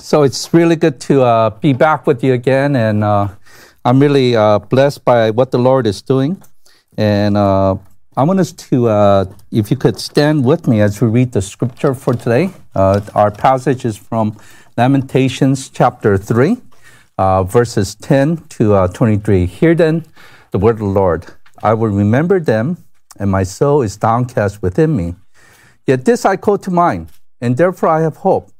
So 0.00 0.22
it's 0.22 0.54
really 0.54 0.76
good 0.76 1.00
to 1.02 1.22
uh, 1.22 1.50
be 1.50 1.72
back 1.72 2.06
with 2.06 2.22
you 2.22 2.32
again, 2.32 2.76
and 2.76 3.02
uh, 3.02 3.28
I'm 3.84 3.98
really 3.98 4.36
uh, 4.36 4.60
blessed 4.60 5.04
by 5.04 5.30
what 5.30 5.50
the 5.50 5.58
Lord 5.58 5.88
is 5.88 6.02
doing. 6.02 6.40
And 6.96 7.36
uh, 7.36 7.76
I 8.16 8.22
want 8.22 8.38
us 8.38 8.52
to, 8.52 8.88
uh, 8.88 9.24
if 9.50 9.72
you 9.72 9.76
could 9.76 9.98
stand 9.98 10.44
with 10.44 10.68
me 10.68 10.80
as 10.80 11.00
we 11.00 11.08
read 11.08 11.32
the 11.32 11.42
scripture 11.42 11.94
for 11.94 12.14
today. 12.14 12.50
Uh, 12.76 13.00
our 13.16 13.32
passage 13.32 13.84
is 13.84 13.96
from 13.96 14.38
Lamentations 14.76 15.68
chapter 15.68 16.16
3, 16.16 16.56
verses 17.46 17.96
10 17.96 18.36
to 18.50 18.88
23. 18.94 19.46
Hear 19.46 19.74
then 19.74 20.06
the 20.52 20.58
word 20.58 20.76
of 20.76 20.78
the 20.78 20.84
Lord. 20.84 21.26
I 21.60 21.74
will 21.74 21.88
remember 21.88 22.38
them, 22.38 22.84
and 23.18 23.32
my 23.32 23.42
soul 23.42 23.82
is 23.82 23.96
downcast 23.96 24.62
within 24.62 24.94
me. 24.94 25.16
Yet 25.88 26.04
this 26.04 26.24
I 26.24 26.36
call 26.36 26.58
to 26.58 26.70
mind, 26.70 27.08
and 27.40 27.56
therefore 27.56 27.88
I 27.88 28.02
have 28.02 28.18
hope. 28.18 28.52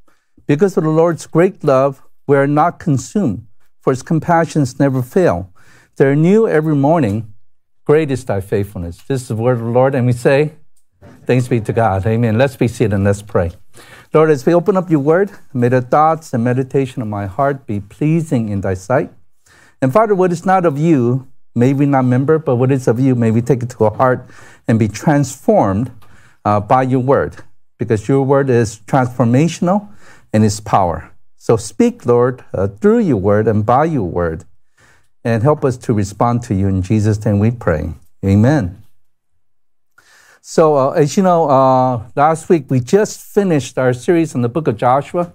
Because 0.49 0.79
of 0.79 0.85
the 0.85 0.89
Lord's 0.89 1.27
great 1.27 1.63
love, 1.63 2.03
we 2.27 2.35
are 2.35 2.47
not 2.47 2.79
consumed, 2.79 3.47
for 3.83 3.93
his 3.93 4.03
compassions 4.03 4.81
never 4.81 5.03
fail. 5.03 5.53
They 5.97 6.07
are 6.07 6.17
new 6.17 6.49
every 6.49 6.75
morning. 6.75 7.35
Great 7.85 8.11
is 8.11 8.25
thy 8.25 8.41
faithfulness. 8.41 8.97
This 9.07 9.21
is 9.21 9.29
the 9.29 9.37
word 9.37 9.59
of 9.59 9.65
the 9.65 9.67
Lord, 9.67 9.95
and 9.95 10.07
we 10.07 10.15
say, 10.15 10.55
Thanks 11.27 11.49
be 11.49 11.61
to 11.61 11.73
God. 11.75 12.07
Amen. 12.07 12.39
Let's 12.39 12.57
be 12.57 12.67
seated 12.67 12.95
and 12.95 13.05
let's 13.05 13.21
pray. 13.21 13.51
Lord, 14.15 14.31
as 14.31 14.47
we 14.47 14.55
open 14.55 14.79
up 14.79 14.89
your 14.89 15.01
word, 15.01 15.31
may 15.53 15.69
the 15.69 15.83
thoughts 15.83 16.33
and 16.33 16.43
meditation 16.43 17.03
of 17.03 17.09
my 17.09 17.27
heart 17.27 17.67
be 17.67 17.81
pleasing 17.81 18.49
in 18.49 18.63
thy 18.63 18.73
sight. 18.73 19.13
And 19.83 19.93
Father, 19.93 20.15
what 20.15 20.33
is 20.33 20.47
not 20.47 20.65
of 20.65 20.79
you, 20.79 21.29
may 21.55 21.75
we 21.75 21.85
not 21.85 22.05
remember, 22.05 22.39
but 22.39 22.57
what 22.57 22.73
is 22.73 22.89
of 22.89 22.99
you, 22.99 23.15
may 23.15 23.31
we 23.31 23.43
take 23.43 23.63
it 23.63 23.69
to 23.69 23.85
our 23.85 23.95
heart 23.95 24.27
and 24.67 24.79
be 24.79 24.89
transformed 24.89 25.91
uh, 26.47 26.59
by 26.59 26.85
your 26.85 27.01
word, 27.01 27.37
because 27.79 28.09
your 28.09 28.23
word 28.23 28.49
is 28.49 28.79
transformational 28.87 29.91
and 30.33 30.43
His 30.43 30.61
power. 30.61 31.11
So 31.37 31.57
speak, 31.57 32.05
Lord, 32.05 32.45
uh, 32.53 32.69
through 32.69 33.01
your 33.01 33.17
word 33.17 33.49
and 33.49 33.65
by 33.65 33.85
your 33.85 34.09
word, 34.09 34.45
and 35.25 35.43
help 35.43 35.65
us 35.65 35.77
to 35.79 35.93
respond 35.93 36.43
to 36.45 36.55
you. 36.55 36.69
In 36.69 36.83
Jesus' 36.83 37.25
name 37.25 37.39
we 37.39 37.51
pray. 37.51 37.95
Amen. 38.25 38.83
So, 40.41 40.77
uh, 40.77 40.91
as 40.91 41.17
you 41.17 41.23
know, 41.23 41.49
uh, 41.49 42.05
last 42.17 42.49
week 42.49 42.71
we 42.71 42.81
just 42.81 43.21
finished 43.21 43.79
our 43.79 43.93
series 43.93 44.35
on 44.35 44.41
the 44.41 44.49
book 44.49 44.67
of 44.67 44.77
Joshua, 44.77 45.33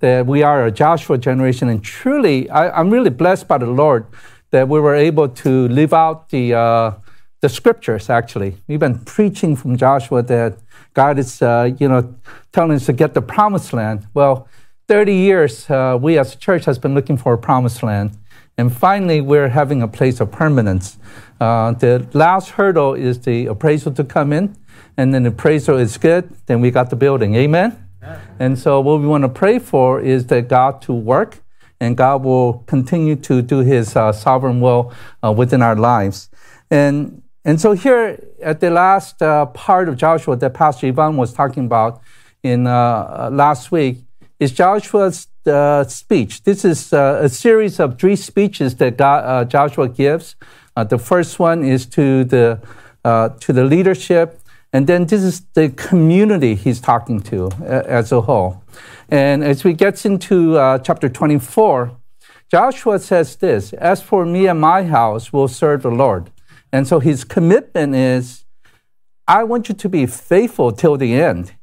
that 0.00 0.26
we 0.26 0.42
are 0.42 0.66
a 0.66 0.70
Joshua 0.70 1.18
generation. 1.18 1.68
And 1.68 1.84
truly, 1.84 2.48
I, 2.48 2.80
am 2.80 2.90
really 2.90 3.10
blessed 3.10 3.48
by 3.48 3.58
the 3.58 3.66
Lord 3.66 4.06
that 4.50 4.68
we 4.68 4.80
were 4.80 4.94
able 4.94 5.28
to 5.28 5.68
live 5.68 5.92
out 5.92 6.30
the, 6.30 6.54
uh, 6.54 6.92
the 7.40 7.48
scriptures, 7.48 8.08
actually. 8.08 8.56
We've 8.66 8.80
been 8.80 9.00
preaching 9.00 9.56
from 9.56 9.76
Joshua 9.76 10.22
that 10.22 10.58
God 10.96 11.18
is, 11.18 11.42
uh, 11.42 11.70
you 11.78 11.88
know, 11.88 12.16
telling 12.52 12.72
us 12.72 12.86
to 12.86 12.94
get 12.94 13.12
the 13.12 13.20
promised 13.20 13.74
land. 13.74 14.06
Well, 14.14 14.48
30 14.88 15.14
years, 15.14 15.68
uh, 15.68 15.98
we 16.00 16.18
as 16.18 16.34
a 16.34 16.38
church 16.38 16.64
has 16.64 16.78
been 16.78 16.94
looking 16.94 17.18
for 17.18 17.34
a 17.34 17.38
promised 17.38 17.82
land. 17.82 18.16
And 18.56 18.74
finally, 18.74 19.20
we're 19.20 19.50
having 19.50 19.82
a 19.82 19.88
place 19.88 20.20
of 20.20 20.32
permanence. 20.32 20.98
Uh, 21.38 21.72
the 21.72 22.08
last 22.14 22.48
hurdle 22.48 22.94
is 22.94 23.20
the 23.20 23.44
appraisal 23.44 23.92
to 23.92 24.04
come 24.04 24.32
in. 24.32 24.56
And 24.96 25.12
then 25.12 25.24
the 25.24 25.28
appraisal 25.28 25.76
is 25.76 25.98
good, 25.98 26.34
then 26.46 26.62
we 26.62 26.70
got 26.70 26.88
the 26.88 26.96
building. 26.96 27.34
Amen? 27.34 27.76
Amen. 28.02 28.20
And 28.38 28.58
so 28.58 28.80
what 28.80 28.98
we 28.98 29.06
want 29.06 29.24
to 29.24 29.28
pray 29.28 29.58
for 29.58 30.00
is 30.00 30.28
that 30.28 30.48
God 30.48 30.80
to 30.82 30.94
work 30.94 31.42
and 31.78 31.94
God 31.94 32.24
will 32.24 32.64
continue 32.66 33.16
to 33.16 33.42
do 33.42 33.58
his 33.58 33.94
uh, 33.96 34.12
sovereign 34.12 34.62
will 34.62 34.94
uh, 35.22 35.30
within 35.30 35.60
our 35.60 35.76
lives. 35.76 36.30
And 36.70 37.20
and 37.46 37.60
so 37.60 37.74
here 37.74 38.18
at 38.42 38.58
the 38.58 38.70
last 38.70 39.22
uh, 39.22 39.46
part 39.46 39.88
of 39.88 39.96
Joshua 39.96 40.34
that 40.34 40.52
Pastor 40.52 40.88
Ivan 40.88 41.16
was 41.16 41.32
talking 41.32 41.66
about 41.66 42.02
in 42.42 42.66
uh, 42.66 42.72
uh 42.72 43.30
last 43.32 43.70
week 43.70 43.98
is 44.40 44.50
Joshua's 44.50 45.28
uh, 45.46 45.84
speech. 45.84 46.42
This 46.42 46.64
is 46.64 46.92
uh, 46.92 47.20
a 47.22 47.28
series 47.28 47.78
of 47.78 48.00
three 48.00 48.16
speeches 48.16 48.74
that 48.76 48.96
God, 48.96 49.18
uh, 49.24 49.44
Joshua 49.44 49.88
gives. 49.88 50.34
the 50.90 50.98
first 50.98 51.38
one 51.38 51.64
is 51.64 51.86
to 51.86 52.24
the 52.24 52.58
to 53.40 53.52
the 53.52 53.64
leadership, 53.64 54.40
and 54.72 54.86
then 54.88 55.06
this 55.06 55.22
is 55.22 55.36
the 55.54 55.68
community 55.68 56.56
he's 56.56 56.80
talking 56.80 57.20
to 57.30 57.50
as 58.00 58.10
a 58.10 58.20
whole. 58.22 58.64
And 59.08 59.44
as 59.44 59.62
we 59.62 59.72
get 59.72 60.04
into 60.04 60.54
chapter 60.82 61.08
24, 61.08 61.92
Joshua 62.50 62.98
says 62.98 63.36
this: 63.36 63.72
"As 63.74 64.02
for 64.02 64.26
me 64.26 64.48
and 64.48 64.60
my 64.60 64.82
house, 64.82 65.32
we'll 65.32 65.54
serve 65.62 65.82
the 65.82 65.96
Lord." 66.04 66.32
And 66.76 66.86
so 66.86 67.00
his 67.00 67.24
commitment 67.24 67.94
is, 67.94 68.44
I 69.26 69.44
want 69.44 69.70
you 69.70 69.74
to 69.76 69.88
be 69.88 70.04
faithful 70.04 70.72
till 70.72 70.98
the 70.98 71.14
end. 71.14 71.54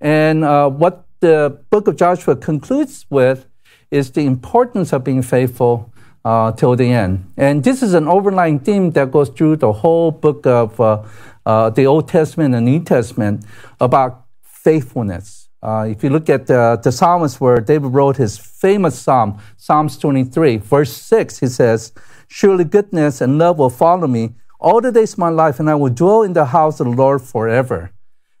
And 0.00 0.44
uh, 0.44 0.70
what 0.70 1.04
the 1.18 1.58
book 1.70 1.88
of 1.88 1.96
Joshua 1.96 2.36
concludes 2.36 3.04
with 3.10 3.46
is 3.90 4.12
the 4.12 4.24
importance 4.24 4.92
of 4.92 5.02
being 5.02 5.22
faithful 5.22 5.92
uh, 6.24 6.52
till 6.52 6.76
the 6.76 6.92
end. 6.92 7.32
And 7.36 7.64
this 7.64 7.82
is 7.82 7.92
an 7.92 8.06
overlying 8.06 8.60
theme 8.60 8.92
that 8.92 9.10
goes 9.10 9.30
through 9.30 9.56
the 9.56 9.72
whole 9.72 10.12
book 10.12 10.46
of 10.46 10.80
uh, 10.80 11.02
uh 11.44 11.70
the 11.70 11.84
Old 11.86 12.06
Testament 12.06 12.54
and 12.54 12.64
New 12.64 12.84
Testament 12.84 13.44
about 13.80 14.26
faithfulness. 14.44 15.48
Uh, 15.60 15.88
if 15.90 16.04
you 16.04 16.10
look 16.10 16.30
at 16.30 16.46
the, 16.46 16.80
the 16.84 16.92
psalmist 16.92 17.40
where 17.40 17.60
David 17.60 17.92
wrote 17.92 18.16
his 18.16 18.38
famous 18.38 18.96
psalm, 18.96 19.40
Psalms 19.56 19.98
23, 19.98 20.58
verse 20.58 20.92
6, 20.92 21.40
he 21.40 21.48
says, 21.48 21.92
Surely 22.28 22.64
goodness 22.64 23.20
and 23.20 23.38
love 23.38 23.58
will 23.58 23.70
follow 23.70 24.06
me 24.06 24.34
all 24.62 24.80
the 24.80 24.92
days 24.92 25.12
of 25.12 25.18
my 25.18 25.28
life, 25.28 25.60
and 25.60 25.68
I 25.68 25.74
will 25.74 25.90
dwell 25.90 26.22
in 26.22 26.32
the 26.32 26.46
house 26.46 26.80
of 26.80 26.86
the 26.86 26.92
Lord 26.92 27.20
forever. 27.20 27.90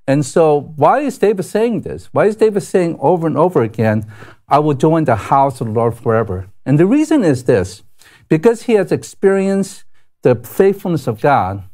And 0.06 0.24
so, 0.24 0.72
why 0.76 1.00
is 1.00 1.18
David 1.18 1.44
saying 1.44 1.82
this? 1.82 2.06
Why 2.12 2.26
is 2.26 2.36
David 2.36 2.62
saying 2.62 2.96
over 3.00 3.26
and 3.26 3.36
over 3.36 3.62
again, 3.62 4.10
I 4.48 4.58
will 4.58 4.74
dwell 4.74 4.96
in 4.96 5.04
the 5.04 5.16
house 5.16 5.60
of 5.60 5.68
the 5.68 5.72
Lord 5.72 5.96
forever? 5.96 6.48
And 6.64 6.78
the 6.78 6.86
reason 6.86 7.24
is 7.24 7.44
this 7.44 7.82
because 8.28 8.62
he 8.62 8.74
has 8.74 8.90
experienced 8.90 9.84
the 10.22 10.34
faithfulness 10.36 11.06
of 11.06 11.20
God, 11.20 11.64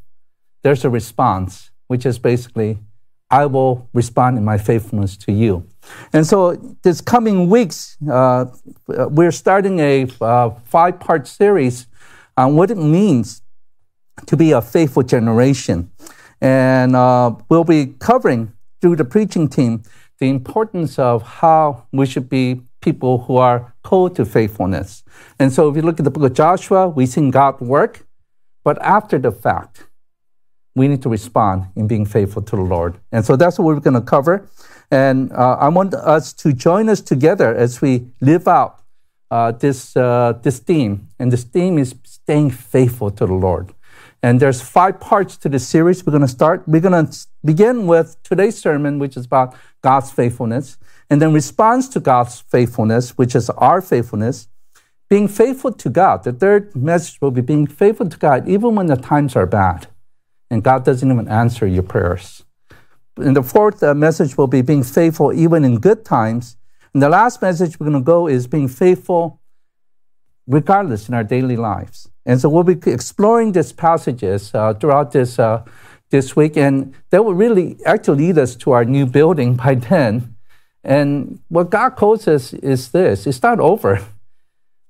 there's 0.62 0.84
a 0.84 0.90
response, 0.90 1.70
which 1.86 2.04
is 2.04 2.18
basically, 2.18 2.78
I 3.30 3.46
will 3.46 3.88
respond 3.92 4.38
in 4.38 4.44
my 4.44 4.58
faithfulness 4.58 5.16
to 5.18 5.32
you. 5.32 5.66
And 6.12 6.26
so, 6.26 6.56
this 6.82 7.00
coming 7.00 7.48
weeks, 7.48 7.96
uh, 8.10 8.46
we're 8.86 9.30
starting 9.30 9.78
a 9.78 10.06
uh, 10.20 10.50
five 10.64 11.00
part 11.00 11.26
series 11.26 11.86
on 12.36 12.56
what 12.56 12.70
it 12.70 12.78
means 12.78 13.42
to 14.26 14.36
be 14.36 14.52
a 14.52 14.60
faithful 14.60 15.02
generation. 15.02 15.90
And 16.40 16.94
uh, 16.94 17.34
we'll 17.48 17.64
be 17.64 17.94
covering 17.98 18.52
through 18.80 18.96
the 18.96 19.04
preaching 19.04 19.48
team 19.48 19.82
the 20.18 20.28
importance 20.28 20.98
of 20.98 21.22
how 21.22 21.86
we 21.92 22.06
should 22.06 22.28
be 22.28 22.62
people 22.80 23.18
who 23.18 23.36
are 23.36 23.74
called 23.82 24.16
to 24.16 24.24
faithfulness. 24.24 25.02
And 25.38 25.52
so 25.52 25.68
if 25.68 25.76
you 25.76 25.82
look 25.82 25.98
at 25.98 26.04
the 26.04 26.10
book 26.10 26.24
of 26.24 26.34
Joshua, 26.34 26.88
we 26.88 27.06
see 27.06 27.30
God 27.30 27.60
work, 27.60 28.06
but 28.64 28.80
after 28.82 29.18
the 29.18 29.32
fact, 29.32 29.84
we 30.74 30.86
need 30.88 31.02
to 31.02 31.08
respond 31.08 31.66
in 31.74 31.86
being 31.86 32.06
faithful 32.06 32.42
to 32.42 32.56
the 32.56 32.62
Lord. 32.62 32.98
And 33.10 33.24
so 33.24 33.36
that's 33.36 33.58
what 33.58 33.66
we're 33.66 33.80
going 33.80 33.94
to 33.94 34.00
cover. 34.00 34.48
And 34.90 35.32
uh, 35.32 35.56
I 35.60 35.68
want 35.68 35.94
us 35.94 36.32
to 36.34 36.52
join 36.52 36.88
us 36.88 37.00
together 37.00 37.54
as 37.54 37.80
we 37.82 38.08
live 38.20 38.46
out 38.46 38.80
uh, 39.30 39.52
this, 39.52 39.96
uh, 39.96 40.38
this 40.42 40.60
theme. 40.60 41.08
And 41.18 41.32
this 41.32 41.44
theme 41.44 41.78
is 41.78 41.94
staying 42.04 42.50
faithful 42.50 43.10
to 43.10 43.26
the 43.26 43.34
Lord. 43.34 43.74
And 44.22 44.40
there's 44.40 44.60
five 44.60 44.98
parts 44.98 45.36
to 45.38 45.48
this 45.48 45.66
series. 45.66 46.04
We're 46.04 46.10
going 46.10 46.22
to 46.22 46.28
start. 46.28 46.64
We're 46.66 46.80
going 46.80 47.06
to 47.06 47.26
begin 47.44 47.86
with 47.86 48.20
today's 48.24 48.58
sermon, 48.58 48.98
which 48.98 49.16
is 49.16 49.26
about 49.26 49.54
God's 49.80 50.10
faithfulness, 50.10 50.76
and 51.08 51.22
then 51.22 51.32
response 51.32 51.88
to 51.90 52.00
God's 52.00 52.40
faithfulness, 52.40 53.16
which 53.16 53.36
is 53.36 53.48
our 53.50 53.80
faithfulness. 53.80 54.48
Being 55.08 55.28
faithful 55.28 55.72
to 55.72 55.88
God. 55.88 56.24
The 56.24 56.32
third 56.32 56.74
message 56.76 57.20
will 57.20 57.30
be 57.30 57.40
being 57.40 57.66
faithful 57.66 58.08
to 58.08 58.18
God 58.18 58.46
even 58.48 58.74
when 58.74 58.86
the 58.86 58.96
times 58.96 59.36
are 59.36 59.46
bad, 59.46 59.86
and 60.50 60.62
God 60.62 60.84
doesn't 60.84 61.10
even 61.10 61.28
answer 61.28 61.66
your 61.66 61.84
prayers. 61.84 62.44
And 63.16 63.34
the 63.34 63.42
fourth 63.42 63.82
uh, 63.82 63.94
message 63.94 64.36
will 64.36 64.46
be 64.46 64.62
being 64.62 64.82
faithful 64.82 65.32
even 65.32 65.64
in 65.64 65.78
good 65.78 66.04
times. 66.04 66.56
And 66.92 67.02
the 67.02 67.08
last 67.08 67.40
message 67.40 67.78
we're 67.78 67.88
going 67.88 68.02
to 68.02 68.04
go 68.04 68.26
is 68.26 68.46
being 68.46 68.68
faithful 68.68 69.40
regardless 70.48 71.08
in 71.08 71.14
our 71.14 71.22
daily 71.22 71.56
lives. 71.56 72.08
And 72.26 72.40
so 72.40 72.48
we'll 72.48 72.64
be 72.64 72.90
exploring 72.90 73.52
these 73.52 73.72
passages 73.72 74.50
uh, 74.54 74.74
throughout 74.74 75.12
this, 75.12 75.38
uh, 75.38 75.62
this 76.10 76.34
week, 76.34 76.56
and 76.56 76.94
that 77.10 77.24
will 77.24 77.34
really 77.34 77.78
actually 77.84 78.26
lead 78.26 78.38
us 78.38 78.56
to 78.56 78.72
our 78.72 78.84
new 78.84 79.06
building 79.06 79.54
by 79.54 79.74
then. 79.90 80.34
And 80.82 81.40
what 81.48 81.70
God 81.70 81.90
calls 81.90 82.26
us 82.26 82.54
is 82.54 82.90
this 82.90 83.26
it's 83.26 83.42
not 83.42 83.60
over. 83.60 84.04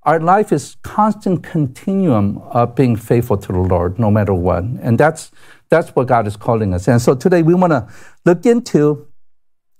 Our 0.04 0.20
life 0.20 0.52
is 0.52 0.76
constant 0.82 1.42
continuum 1.42 2.38
of 2.38 2.74
being 2.74 2.96
faithful 2.96 3.36
to 3.36 3.52
the 3.52 3.58
Lord, 3.58 3.98
no 3.98 4.10
matter 4.10 4.32
what. 4.32 4.62
And 4.64 4.96
that's, 4.96 5.30
that's 5.68 5.90
what 5.90 6.06
God 6.06 6.26
is 6.26 6.36
calling 6.36 6.72
us. 6.72 6.88
And 6.88 7.02
so 7.02 7.14
today 7.14 7.42
we 7.42 7.52
want 7.52 7.72
to 7.72 7.88
look 8.24 8.46
into 8.46 9.06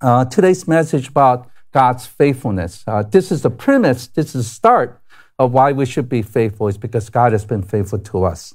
uh, 0.02 0.26
today's 0.26 0.69
message 0.69 1.08
about 1.08 1.48
God's 1.72 2.04
faithfulness. 2.04 2.84
Uh, 2.86 3.04
this 3.04 3.32
is 3.32 3.40
the 3.40 3.48
premise, 3.48 4.08
this 4.08 4.34
is 4.34 4.44
the 4.44 4.50
start 4.50 5.00
of 5.38 5.52
why 5.52 5.70
we 5.73 5.87
should 5.87 6.08
be 6.08 6.23
faithful 6.23 6.67
is 6.67 6.76
because 6.76 7.11
God 7.11 7.32
has 7.32 7.44
been 7.44 7.62
faithful 7.62 8.00
to 8.00 8.25
us. 8.25 8.55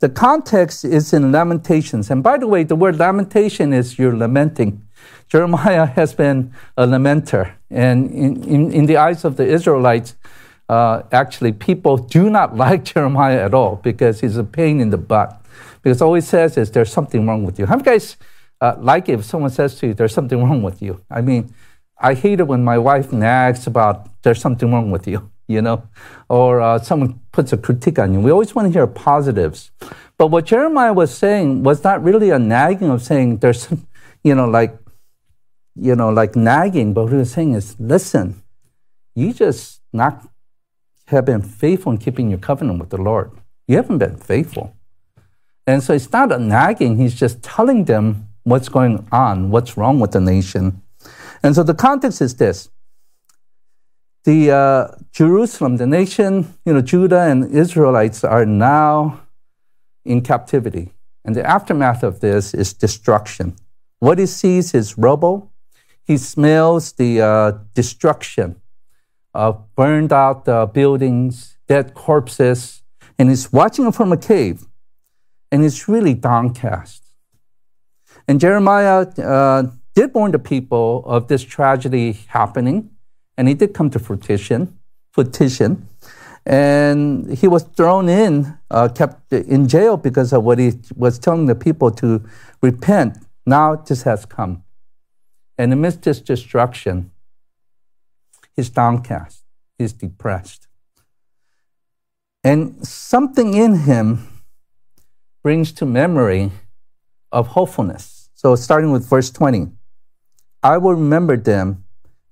The 0.00 0.08
context 0.08 0.84
is 0.84 1.12
in 1.12 1.30
Lamentations. 1.30 2.10
And 2.10 2.22
by 2.22 2.38
the 2.38 2.48
way, 2.48 2.64
the 2.64 2.74
word 2.74 2.96
lamentation 2.98 3.72
is 3.72 3.98
you're 3.98 4.16
lamenting. 4.16 4.84
Jeremiah 5.28 5.86
has 5.86 6.12
been 6.14 6.52
a 6.76 6.86
lamenter. 6.86 7.54
And 7.70 8.10
in, 8.10 8.42
in, 8.44 8.72
in 8.72 8.86
the 8.86 8.96
eyes 8.96 9.24
of 9.24 9.36
the 9.36 9.46
Israelites, 9.46 10.16
uh, 10.68 11.02
actually, 11.12 11.52
people 11.52 11.96
do 11.96 12.30
not 12.30 12.56
like 12.64 12.84
Jeremiah 12.84 13.44
at 13.44 13.54
all 13.54 13.76
because 13.76 14.20
he's 14.20 14.36
a 14.36 14.44
pain 14.44 14.80
in 14.80 14.90
the 14.90 14.98
butt. 14.98 15.40
Because 15.82 16.00
all 16.00 16.14
he 16.14 16.20
says 16.20 16.56
is, 16.56 16.70
There's 16.70 16.92
something 16.92 17.26
wrong 17.26 17.44
with 17.44 17.58
you. 17.58 17.66
How 17.66 17.76
many 17.76 17.84
guys 17.84 18.16
uh, 18.60 18.74
like 18.78 19.08
it 19.08 19.18
if 19.18 19.24
someone 19.24 19.50
says 19.50 19.76
to 19.76 19.88
you, 19.88 19.94
There's 19.94 20.14
something 20.14 20.42
wrong 20.42 20.62
with 20.62 20.82
you? 20.82 21.00
I 21.10 21.20
mean, 21.20 21.54
I 21.98 22.14
hate 22.14 22.40
it 22.40 22.46
when 22.46 22.64
my 22.64 22.78
wife 22.78 23.12
nags 23.12 23.66
about, 23.66 24.08
There's 24.22 24.40
something 24.40 24.72
wrong 24.72 24.90
with 24.90 25.06
you, 25.06 25.30
you 25.46 25.62
know, 25.62 25.86
or 26.28 26.60
uh, 26.60 26.78
someone 26.78 27.20
puts 27.32 27.52
a 27.52 27.56
critique 27.56 27.98
on 27.98 28.14
you. 28.14 28.20
We 28.20 28.30
always 28.30 28.54
want 28.54 28.66
to 28.68 28.72
hear 28.72 28.86
positives. 28.86 29.70
But 30.16 30.28
what 30.28 30.46
Jeremiah 30.46 30.92
was 30.92 31.16
saying 31.16 31.62
was 31.62 31.82
not 31.84 32.02
really 32.02 32.30
a 32.30 32.38
nagging 32.38 32.90
of 32.90 33.02
saying, 33.02 33.38
There's, 33.38 33.68
you 34.24 34.34
know, 34.34 34.46
like, 34.46 34.78
you 35.74 35.96
know, 35.96 36.10
like 36.10 36.36
nagging, 36.36 36.94
but 36.94 37.04
what 37.04 37.12
he 37.12 37.18
was 37.18 37.32
saying 37.32 37.54
is, 37.54 37.76
listen, 37.78 38.42
you 39.14 39.32
just 39.32 39.80
not 39.92 40.26
have 41.08 41.24
been 41.24 41.42
faithful 41.42 41.92
in 41.92 41.98
keeping 41.98 42.30
your 42.30 42.38
covenant 42.38 42.78
with 42.78 42.90
the 42.90 42.96
Lord. 42.96 43.30
You 43.66 43.76
haven't 43.76 43.98
been 43.98 44.16
faithful. 44.16 44.74
And 45.66 45.82
so 45.82 45.94
it's 45.94 46.12
not 46.12 46.32
a 46.32 46.38
nagging, 46.38 46.96
he's 46.98 47.14
just 47.14 47.42
telling 47.42 47.84
them 47.84 48.28
what's 48.44 48.68
going 48.68 49.06
on, 49.10 49.50
what's 49.50 49.76
wrong 49.76 49.98
with 49.98 50.12
the 50.12 50.20
nation. 50.20 50.82
And 51.42 51.54
so 51.54 51.62
the 51.62 51.74
context 51.74 52.20
is 52.20 52.36
this. 52.36 52.70
The 54.24 54.50
uh, 54.50 54.88
Jerusalem, 55.14 55.76
the 55.76 55.86
nation, 55.86 56.54
you 56.66 56.72
know, 56.72 56.80
Judah 56.80 57.20
and 57.20 57.48
Israelites 57.54 58.24
are 58.24 58.44
now 58.44 59.20
in 60.04 60.22
captivity. 60.22 60.92
And 61.24 61.36
the 61.36 61.48
aftermath 61.48 62.02
of 62.02 62.18
this 62.18 62.52
is 62.52 62.72
destruction. 62.72 63.54
What 64.00 64.18
he 64.18 64.26
sees 64.26 64.74
is 64.74 64.98
rubble. 64.98 65.52
He 66.02 66.16
smells 66.16 66.92
the 66.94 67.20
uh, 67.20 67.52
destruction 67.74 68.60
of 69.32 69.72
burned 69.76 70.12
out 70.12 70.48
uh, 70.48 70.66
buildings, 70.66 71.58
dead 71.68 71.94
corpses, 71.94 72.82
and 73.16 73.28
he's 73.28 73.52
watching 73.52 73.92
from 73.92 74.10
a 74.12 74.16
cave, 74.16 74.66
and 75.52 75.62
he's 75.62 75.86
really 75.86 76.14
downcast. 76.14 77.04
And 78.26 78.40
Jeremiah 78.40 79.06
uh, 79.18 79.70
did 79.94 80.12
warn 80.12 80.32
the 80.32 80.40
people 80.40 81.04
of 81.06 81.28
this 81.28 81.44
tragedy 81.44 82.18
happening, 82.26 82.90
and 83.38 83.46
he 83.46 83.54
did 83.54 83.74
come 83.74 83.90
to 83.90 84.00
fruition. 84.00 84.76
Fruition, 85.14 85.88
and 86.44 87.32
he 87.38 87.46
was 87.46 87.62
thrown 87.62 88.08
in, 88.08 88.58
uh, 88.70 88.88
kept 88.88 89.32
in 89.32 89.68
jail 89.68 89.96
because 89.96 90.32
of 90.32 90.42
what 90.42 90.58
he 90.58 90.72
was 90.96 91.18
telling 91.18 91.46
the 91.46 91.54
people 91.54 91.90
to 91.92 92.22
repent. 92.60 93.18
Now 93.46 93.76
this 93.76 94.02
has 94.02 94.26
come, 94.26 94.64
and 95.56 95.72
amidst 95.72 96.02
this 96.02 96.20
destruction, 96.20 97.12
he's 98.56 98.70
downcast, 98.70 99.44
he's 99.78 99.92
depressed. 99.92 100.66
And 102.42 102.86
something 102.86 103.54
in 103.54 103.76
him 103.80 104.26
brings 105.42 105.72
to 105.72 105.86
memory 105.86 106.50
of 107.30 107.48
hopefulness. 107.48 108.30
So, 108.34 108.56
starting 108.56 108.90
with 108.90 109.08
verse 109.08 109.30
20, 109.30 109.68
I 110.62 110.78
will 110.78 110.94
remember 110.94 111.36
them, 111.36 111.83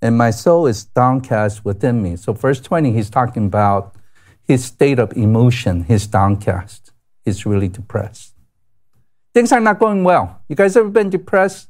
and 0.03 0.19
my 0.19 0.33
soul 0.33 0.67
is 0.67 0.85
downcast 0.85 1.65
within 1.65 2.03
me. 2.03 2.17
So, 2.17 2.33
verse 2.33 2.61
20, 2.61 2.93
he's 2.93 3.09
talking 3.09 3.47
about 3.47 3.95
his 4.43 4.65
state 4.65 4.99
of 4.99 5.17
emotion, 5.17 5.85
his 5.85 6.09
downcast, 6.09 6.93
he's 7.25 7.47
really 7.47 7.69
depressed. 7.69 8.35
Things 9.33 9.53
are 9.53 9.61
not 9.61 9.79
going 9.79 10.03
well. 10.03 10.43
You 10.49 10.57
guys 10.57 10.77
ever 10.77 10.91
been 10.91 11.09
depressed 11.09 11.69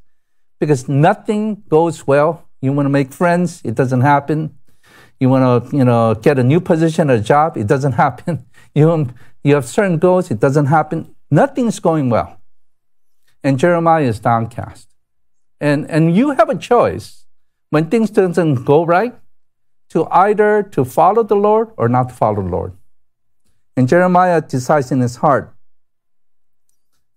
because 0.58 0.88
nothing 0.88 1.62
goes 1.68 2.06
well? 2.06 2.48
You 2.62 2.72
want 2.72 2.86
to 2.86 2.90
make 2.90 3.12
friends, 3.12 3.60
it 3.64 3.74
doesn't 3.74 4.00
happen. 4.00 4.56
You 5.20 5.28
want 5.28 5.70
to, 5.70 5.76
you 5.76 5.84
know, 5.84 6.14
get 6.14 6.38
a 6.38 6.42
new 6.42 6.60
position 6.60 7.10
or 7.10 7.14
a 7.14 7.20
job, 7.20 7.58
it 7.58 7.66
doesn't 7.66 7.92
happen. 8.04 8.46
You, 8.74 9.10
you 9.44 9.54
have 9.54 9.66
certain 9.66 9.98
goals, 9.98 10.30
it 10.30 10.40
doesn't 10.40 10.66
happen. 10.66 11.14
Nothing's 11.30 11.78
going 11.80 12.08
well. 12.08 12.40
And 13.44 13.58
Jeremiah 13.58 14.04
is 14.04 14.20
downcast. 14.20 14.88
And, 15.60 15.88
and 15.90 16.16
you 16.16 16.30
have 16.30 16.48
a 16.48 16.56
choice 16.56 17.21
when 17.72 17.88
things 17.88 18.10
doesn't 18.10 18.66
go 18.66 18.84
right 18.84 19.14
to 19.88 20.06
either 20.10 20.62
to 20.62 20.84
follow 20.84 21.22
the 21.22 21.34
Lord 21.34 21.70
or 21.78 21.88
not 21.88 22.10
to 22.10 22.14
follow 22.14 22.42
the 22.42 22.48
Lord. 22.50 22.74
And 23.78 23.88
Jeremiah 23.88 24.42
decides 24.42 24.92
in 24.92 25.00
his 25.00 25.16
heart 25.16 25.54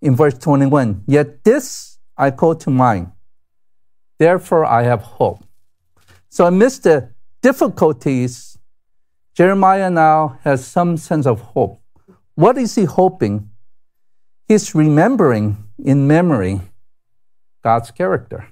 in 0.02 0.16
verse 0.16 0.38
21 0.38 1.04
Yet 1.08 1.44
this 1.44 2.00
I 2.18 2.32
call 2.32 2.56
to 2.56 2.70
mind, 2.70 3.12
therefore 4.18 4.64
I 4.64 4.84
have 4.84 5.02
hope. 5.02 5.44
So, 6.30 6.46
amidst 6.46 6.84
the 6.84 7.10
difficulties, 7.42 8.58
Jeremiah 9.34 9.90
now 9.90 10.40
has 10.46 10.66
some 10.66 10.96
sense 10.96 11.26
of 11.26 11.42
hope. 11.42 11.82
What 12.36 12.58
is 12.58 12.76
he 12.76 12.86
hoping? 12.86 13.50
He's 14.48 14.74
remembering 14.74 15.58
in 15.84 16.08
memory 16.08 16.62
God's 17.62 17.92
character, 17.92 18.48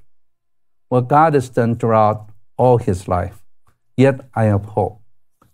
what 0.93 1.07
God 1.07 1.33
has 1.33 1.49
done 1.49 1.75
throughout 1.75 2.29
all 2.55 2.77
his 2.77 3.07
life. 3.07 3.41
Yet 3.97 4.21
I 4.35 4.43
have 4.43 4.65
hope. 4.77 5.01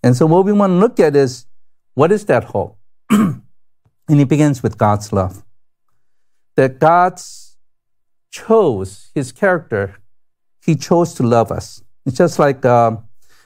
And 0.03 0.13
so, 0.13 0.25
what 0.25 0.44
we 0.44 0.51
want 0.51 0.71
to 0.71 0.75
look 0.75 1.00
at 1.00 1.15
is 1.15 1.45
what 1.94 2.12
is 2.12 2.25
that 2.25 2.44
hope? 2.56 2.77
and 3.09 3.41
it 4.09 4.27
begins 4.27 4.62
with 4.62 4.77
God's 4.77 5.13
love. 5.13 5.45
That 6.57 6.77
God 6.80 7.21
chose 8.31 9.12
his 9.15 9.31
character, 9.31 9.95
he 10.62 10.75
chose 10.75 11.13
to 11.13 11.24
love 11.24 11.53
us. 11.53 11.83
It's 12.06 12.18
just 12.18 12.38
like 12.38 12.65
uh, 12.65 12.97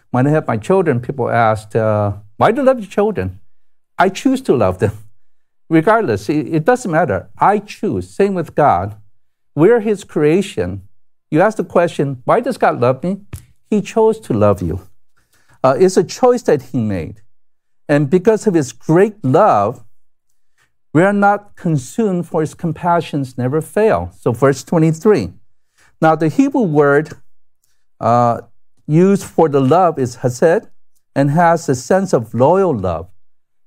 when 0.09 0.25
I 0.25 0.31
have 0.31 0.47
my 0.47 0.57
children, 0.57 0.99
people 0.99 1.29
ask, 1.29 1.75
uh, 1.75 2.13
Why 2.37 2.51
do 2.51 2.61
you 2.61 2.65
love 2.65 2.79
your 2.79 2.89
children? 2.89 3.39
I 3.99 4.09
choose 4.09 4.41
to 4.47 4.55
love 4.55 4.79
them. 4.79 4.97
Regardless, 5.69 6.27
it, 6.27 6.47
it 6.55 6.65
doesn't 6.65 6.89
matter. 6.89 7.29
I 7.37 7.59
choose. 7.59 8.09
Same 8.09 8.33
with 8.33 8.55
God. 8.55 8.95
We're 9.53 9.81
His 9.81 10.03
creation. 10.03 10.87
You 11.33 11.41
ask 11.41 11.57
the 11.57 11.63
question, 11.63 12.21
Why 12.25 12.41
does 12.41 12.59
God 12.59 12.79
love 12.79 13.03
me? 13.03 13.21
He 13.67 13.81
chose 13.81 14.19
to 14.19 14.33
love 14.33 14.61
you. 14.61 14.87
Uh, 15.63 15.75
it's 15.79 15.97
a 15.97 16.03
choice 16.03 16.43
that 16.43 16.61
He 16.61 16.77
made. 16.77 17.23
And 17.89 18.07
because 18.07 18.45
of 18.45 18.53
His 18.53 18.71
great 18.71 19.15
love, 19.25 19.83
we 20.93 21.01
are 21.01 21.11
not 21.11 21.55
consumed, 21.55 22.27
for 22.27 22.41
His 22.41 22.53
compassions 22.53 23.35
never 23.35 23.61
fail. 23.61 24.11
So, 24.15 24.31
verse 24.31 24.63
23. 24.63 25.33
Now, 25.99 26.15
the 26.15 26.29
Hebrew 26.29 26.61
word 26.61 27.09
uh, 27.99 28.41
used 28.85 29.23
for 29.23 29.49
the 29.49 29.59
love 29.59 29.97
is 29.97 30.17
hesed 30.17 30.67
and 31.15 31.31
has 31.31 31.67
a 31.67 31.73
sense 31.73 32.13
of 32.13 32.35
loyal 32.35 32.77
love, 32.77 33.09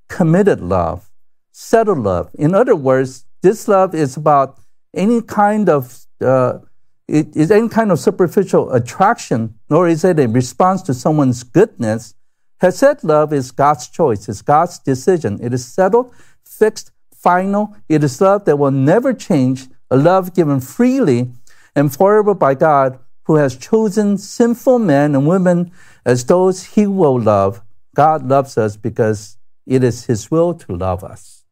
committed 0.09 0.61
love, 0.61 1.11
settled 1.51 1.99
love. 1.99 2.31
In 2.39 2.55
other 2.55 2.77
words, 2.77 3.25
this 3.43 3.67
love 3.67 3.93
is 3.93 4.17
about 4.17 4.61
any 4.95 5.21
kind 5.21 5.69
of 5.69 6.07
uh, 6.21 6.61
it 7.09 7.37
is 7.37 7.51
any 7.51 7.69
kind 7.69 7.93
of 7.93 8.01
superficial 8.01 8.73
attraction, 8.73 9.59
nor 9.71 9.89
is 9.89 10.05
it 10.05 10.19
a 10.19 10.27
response 10.27 10.83
to 10.83 10.95
someone's 10.95 11.43
goodness. 11.43 12.15
Hesed 12.61 13.05
love 13.05 13.33
is 13.33 13.53
God's 13.53 13.89
choice, 13.89 14.29
it's 14.29 14.43
God's 14.43 14.79
decision. 14.79 15.39
It 15.43 15.53
is 15.55 15.65
settled, 15.65 16.13
fixed, 16.45 16.91
final. 17.15 17.77
It 17.89 18.03
is 18.03 18.21
love 18.21 18.45
that 18.47 18.59
will 18.59 18.71
never 18.71 19.13
change, 19.13 19.67
a 19.91 19.97
love 19.97 20.35
given 20.35 20.61
freely 20.61 21.31
and 21.75 21.95
forever 21.95 22.35
by 22.35 22.55
God 22.55 22.99
who 23.25 23.37
has 23.37 23.57
chosen 23.57 24.19
sinful 24.19 24.79
men 24.79 25.15
and 25.15 25.27
women 25.27 25.73
as 26.05 26.25
those 26.25 26.65
he 26.75 26.87
will 26.87 27.21
love. 27.21 27.63
God 27.95 28.27
loves 28.27 28.57
us 28.57 28.77
because 28.77 29.37
it 29.67 29.83
is 29.83 30.07
his 30.07 30.31
will 30.31 30.55
to 30.55 30.77
love 30.77 31.03
us. 31.03 31.45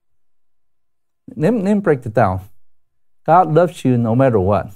Let 1.37 1.53
me, 1.53 1.63
let 1.63 1.75
me 1.75 1.81
break 1.81 2.07
it 2.07 2.15
down. 2.15 2.41
God 3.27 3.53
loves 3.53 3.85
you 3.85 3.97
no 3.97 4.15
matter 4.15 4.39
what. 4.39 4.71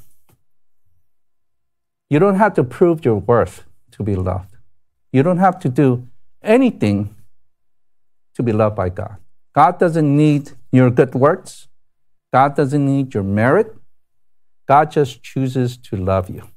You 2.11 2.19
don't 2.19 2.37
have 2.37 2.55
to 2.55 2.65
prove 2.65 3.05
your 3.05 3.17
worth 3.17 3.65
to 3.93 4.03
be 4.03 4.17
loved. 4.17 4.57
You 5.13 5.23
don't 5.23 5.39
have 5.39 5.59
to 5.61 5.69
do 5.69 6.07
anything 6.43 7.15
to 8.35 8.43
be 8.43 8.53
loved 8.53 8.77
by 8.77 8.89
God. 8.89 9.17
God 9.55 9.79
doesn't 9.79 10.17
need 10.17 10.53
your 10.73 10.91
good 10.91 11.15
works. 11.15 11.69
God 12.33 12.55
doesn't 12.55 12.85
need 12.85 13.15
your 13.15 13.23
merit. 13.23 13.75
God 14.67 14.91
just 14.91 15.23
chooses 15.23 15.77
to 15.79 15.97
love 15.97 16.29
you 16.31 16.49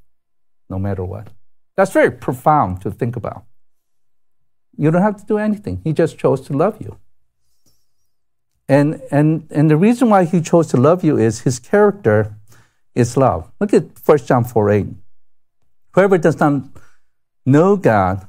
no 0.70 0.77
matter 0.77 1.03
what. 1.03 1.27
That's 1.75 1.91
very 1.91 2.12
profound 2.12 2.81
to 2.81 2.91
think 2.91 3.15
about. 3.15 3.46
You 4.77 4.91
don't 4.91 5.01
have 5.01 5.17
to 5.17 5.25
do 5.25 5.38
anything. 5.38 5.81
He 5.84 5.93
just 5.93 6.17
chose 6.17 6.41
to 6.41 6.53
love 6.53 6.81
you. 6.81 6.98
And, 8.67 9.01
and, 9.12 9.48
and 9.50 9.70
the 9.70 9.77
reason 9.77 10.10
why 10.10 10.25
he 10.25 10.41
chose 10.41 10.67
to 10.67 10.77
love 10.77 11.03
you 11.03 11.17
is 11.17 11.41
his 11.41 11.60
character 11.60 12.36
is 12.96 13.17
love. 13.17 13.51
Look 13.60 13.74
at 13.74 13.86
1 14.05 14.17
John 14.20 14.43
4 14.43 14.70
8. 14.70 14.88
Whoever 15.93 16.17
does 16.17 16.39
not 16.39 16.63
know 17.45 17.75
God, 17.75 18.25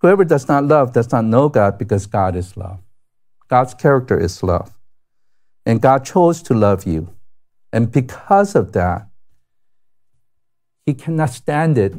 whoever 0.00 0.24
does 0.24 0.48
not 0.48 0.64
love 0.64 0.92
does 0.92 1.10
not 1.10 1.24
know 1.24 1.48
God 1.48 1.78
because 1.78 2.06
God 2.06 2.36
is 2.36 2.56
love. 2.56 2.80
God's 3.48 3.74
character 3.74 4.18
is 4.18 4.42
love. 4.42 4.74
And 5.64 5.80
God 5.80 6.04
chose 6.04 6.42
to 6.42 6.54
love 6.54 6.86
you. 6.86 7.14
And 7.72 7.90
because 7.90 8.54
of 8.54 8.72
that, 8.72 9.08
He 10.84 10.92
cannot 10.94 11.30
stand 11.30 11.78
it 11.78 11.94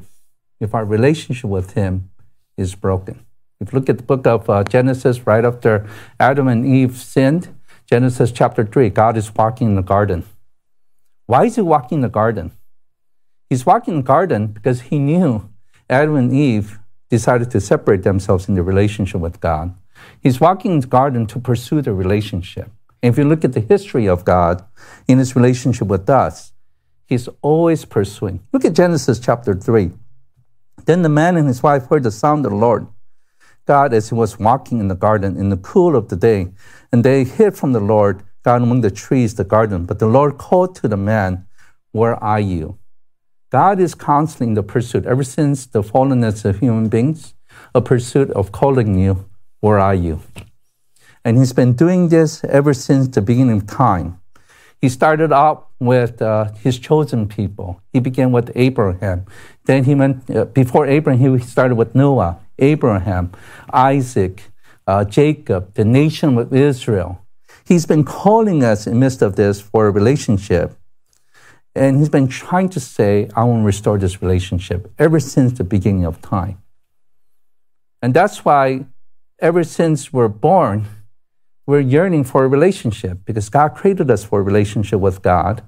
if 0.59 0.75
our 0.75 0.85
relationship 0.85 1.50
with 1.50 1.74
Him 1.74 2.12
is 2.57 2.75
broken. 2.75 3.25
If 3.59 3.74
you 3.74 3.79
look 3.79 3.89
at 3.89 3.97
the 3.97 4.03
book 4.03 4.27
of 4.27 4.50
uh, 4.50 4.63
Genesis, 4.63 5.25
right 5.25 5.43
after 5.43 5.88
Adam 6.19 6.47
and 6.47 6.65
Eve 6.65 6.95
sinned, 6.95 7.55
Genesis 7.89 8.31
chapter 8.31 8.63
3, 8.65 8.89
God 8.89 9.17
is 9.17 9.33
walking 9.33 9.67
in 9.67 9.75
the 9.75 9.81
garden. 9.81 10.24
Why 11.25 11.45
is 11.45 11.55
He 11.55 11.62
walking 11.62 11.97
in 11.97 12.01
the 12.01 12.09
garden? 12.09 12.51
He's 13.50 13.66
walking 13.66 13.96
in 13.96 14.00
the 14.02 14.06
garden 14.06 14.48
because 14.48 14.82
He 14.82 15.00
knew 15.00 15.50
Adam 15.90 16.16
and 16.16 16.34
Eve 16.34 16.80
decided 17.10 17.52
to 17.52 17.62
separate 17.62 18.04
themselves 18.04 18.48
in 18.50 18.56
the 18.56 18.64
relationship 18.64 19.22
with 19.22 19.40
God. 19.40 19.75
He's 20.22 20.40
walking 20.40 20.74
in 20.74 20.80
the 20.82 20.88
garden 20.88 21.28
to 21.28 21.40
pursue 21.40 21.82
the 21.82 21.94
relationship. 21.94 22.72
And 23.02 23.14
if 23.14 23.18
you 23.18 23.24
look 23.24 23.46
at 23.46 23.54
the 23.54 23.60
history 23.60 24.08
of 24.08 24.25
God 24.25 24.66
in 25.08 25.20
his 25.20 25.36
relationship 25.36 25.88
with 25.88 26.10
us, 26.10 26.54
he's 27.06 27.30
always 27.42 27.86
pursuing. 27.86 28.42
Look 28.52 28.66
at 28.66 28.74
Genesis 28.74 29.20
chapter 29.20 29.54
3. 29.54 29.92
Then 30.86 31.02
the 31.02 31.10
man 31.10 31.38
and 31.38 31.48
his 31.48 31.62
wife 31.62 31.88
heard 31.88 32.04
the 32.04 32.12
sound 32.12 32.46
of 32.46 32.52
the 32.52 32.58
Lord 32.58 32.88
God 33.66 33.94
as 33.94 34.10
he 34.10 34.16
was 34.16 34.40
walking 34.40 34.80
in 34.80 34.88
the 34.88 34.96
garden 34.96 35.38
in 35.38 35.50
the 35.50 35.58
cool 35.58 35.96
of 35.96 36.10
the 36.10 36.16
day. 36.16 36.50
And 36.92 37.04
they 37.04 37.24
hid 37.24 37.58
from 37.58 37.74
the 37.74 37.80
Lord 37.80 38.24
God 38.44 38.62
among 38.62 38.82
the 38.82 38.92
trees, 38.92 39.36
the 39.36 39.44
garden. 39.44 39.86
But 39.86 40.00
the 40.00 40.08
Lord 40.08 40.38
called 40.38 40.75
to 40.75 40.88
the 40.88 40.98
man, 40.98 41.48
Where 41.92 42.16
are 42.24 42.40
you? 42.40 42.78
God 43.55 43.79
is 43.79 43.95
constantly 43.95 44.47
in 44.47 44.53
the 44.55 44.63
pursuit, 44.63 45.05
ever 45.05 45.24
since 45.24 45.65
the 45.65 45.81
fallenness 45.81 46.43
of 46.43 46.59
human 46.59 46.89
beings, 46.89 47.35
a 47.74 47.79
pursuit 47.79 48.29
of 48.31 48.51
calling 48.51 49.00
you, 49.00 49.29
Where 49.62 49.79
are 49.79 49.95
you? 49.95 50.19
And 51.24 51.38
he's 51.38 51.53
been 51.53 51.71
doing 51.71 52.09
this 52.09 52.43
ever 52.43 52.74
since 52.74 53.07
the 53.07 53.21
beginning 53.21 53.55
of 53.62 53.65
time. 53.65 54.19
He 54.81 54.89
started 54.89 55.31
out 55.31 55.69
with 55.79 56.21
uh, 56.21 56.51
his 56.65 56.77
chosen 56.77 57.29
people. 57.29 57.81
He 57.93 58.01
began 58.01 58.33
with 58.33 58.51
Abraham. 58.55 59.25
Then 59.63 59.85
he 59.85 59.95
went, 59.95 60.29
uh, 60.29 60.43
before 60.62 60.85
Abraham, 60.85 61.38
he 61.38 61.45
started 61.45 61.75
with 61.75 61.95
Noah, 61.95 62.39
Abraham, 62.59 63.31
Isaac, 63.71 64.51
uh, 64.85 65.05
Jacob, 65.05 65.75
the 65.75 65.85
nation 65.85 66.38
of 66.38 66.53
Israel. 66.53 67.25
He's 67.63 67.85
been 67.85 68.03
calling 68.03 68.65
us 68.65 68.85
in 68.85 69.00
midst 69.00 69.21
of 69.21 69.38
this 69.38 69.62
for 69.62 69.88
a 69.88 69.91
relationship. 69.91 70.77
And 71.75 71.98
he's 71.98 72.10
been 72.10 72.29
trying 72.29 72.70
to 72.70 72.79
say, 72.79 73.29
I 73.36 73.44
want 73.44 73.62
to 73.62 73.65
restore 73.65 73.98
this 73.98 74.22
relationship 74.22 74.91
ever 74.98 75.20
since 75.20 75.58
the 75.58 75.65
beginning 75.65 76.05
of 76.05 76.22
time. 76.22 76.62
And 78.01 78.13
that's 78.13 78.46
why, 78.46 78.86
ever 79.39 79.63
since 79.63 80.13
we're 80.13 80.29
born, 80.29 80.86
we're 81.65 81.82
yearning 81.82 82.24
for 82.24 82.46
a 82.46 82.48
relationship 82.48 83.20
because 83.25 83.50
God 83.50 83.70
created 83.75 84.10
us 84.10 84.24
for 84.24 84.39
a 84.39 84.44
relationship 84.44 85.00
with 85.00 85.22
God. 85.22 85.63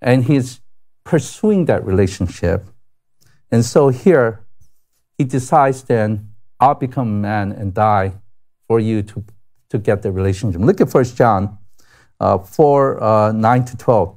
And 0.00 0.24
He's 0.24 0.60
pursuing 1.04 1.64
that 1.64 1.84
relationship. 1.84 2.64
And 3.50 3.64
so 3.64 3.88
here, 3.88 4.44
He 5.18 5.24
decides 5.24 5.82
then, 5.82 6.28
I'll 6.60 6.74
become 6.74 7.08
a 7.08 7.20
man 7.22 7.50
and 7.50 7.74
die 7.74 8.12
for 8.68 8.78
you 8.78 9.02
to, 9.02 9.24
to 9.70 9.78
get 9.78 10.02
the 10.02 10.12
relationship. 10.12 10.60
Look 10.60 10.80
at 10.80 10.94
1 10.94 11.04
John 11.16 11.58
uh, 12.20 12.38
4 12.38 13.02
uh, 13.02 13.32
9 13.32 13.64
to 13.64 13.76
12. 13.76 14.16